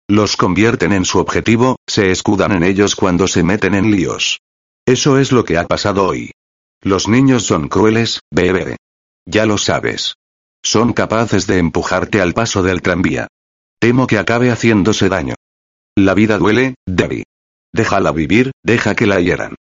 [0.08, 4.40] Los convierten en su objetivo, se escudan en ellos cuando se meten en líos.
[4.86, 6.32] Eso es lo que ha pasado hoy.
[6.82, 8.76] Los niños son crueles, bebé.
[9.26, 10.14] Ya lo sabes.
[10.62, 13.28] Son capaces de empujarte al paso del tranvía.
[13.78, 15.34] Temo que acabe haciéndose daño.
[15.96, 17.24] La vida duele, Debbie.
[17.72, 19.54] Déjala vivir, deja que la hieran.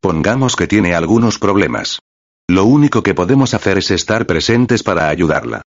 [0.00, 2.00] Pongamos que tiene algunos problemas.
[2.48, 5.62] Lo único que podemos hacer es estar presentes para ayudarla.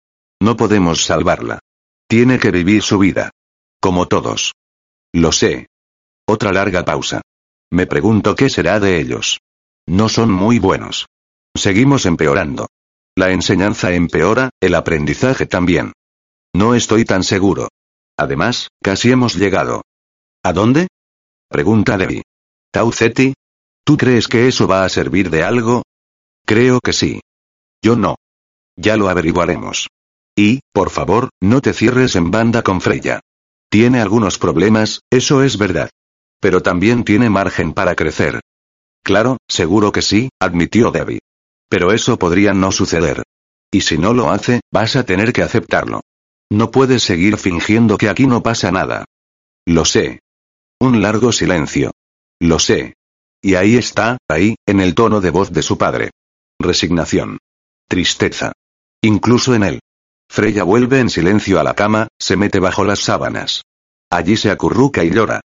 [0.43, 1.59] No podemos salvarla.
[2.05, 3.29] Tiene que vivir su vida.
[3.79, 4.51] Como todos.
[5.13, 5.67] Lo sé.
[6.27, 7.21] Otra larga pausa.
[7.71, 9.39] Me pregunto qué será de ellos.
[9.87, 11.05] No son muy buenos.
[11.55, 12.67] Seguimos empeorando.
[13.15, 15.93] La enseñanza empeora, el aprendizaje también.
[16.53, 17.69] No estoy tan seguro.
[18.17, 19.83] Además, casi hemos llegado.
[20.43, 20.89] ¿A dónde?
[21.47, 22.23] Pregunta Debbie.
[22.69, 23.33] Tauceti.
[23.85, 25.83] ¿Tú crees que eso va a servir de algo?
[26.45, 27.21] Creo que sí.
[27.81, 28.17] Yo no.
[28.75, 29.87] Ya lo averiguaremos.
[30.35, 33.19] Y, por favor, no te cierres en banda con Freya.
[33.69, 35.89] Tiene algunos problemas, eso es verdad.
[36.39, 38.41] Pero también tiene margen para crecer.
[39.03, 41.19] Claro, seguro que sí, admitió Debbie.
[41.69, 43.23] Pero eso podría no suceder.
[43.71, 46.01] Y si no lo hace, vas a tener que aceptarlo.
[46.51, 49.05] No puedes seguir fingiendo que aquí no pasa nada.
[49.65, 50.19] Lo sé.
[50.79, 51.91] Un largo silencio.
[52.39, 52.93] Lo sé.
[53.41, 56.11] Y ahí está, ahí, en el tono de voz de su padre.
[56.59, 57.39] Resignación.
[57.87, 58.53] Tristeza.
[59.01, 59.79] Incluso en él.
[60.35, 63.61] Freya vuelve en silencio a la cama, se mete bajo las sábanas.
[64.09, 65.41] Allí se acurruca y llora.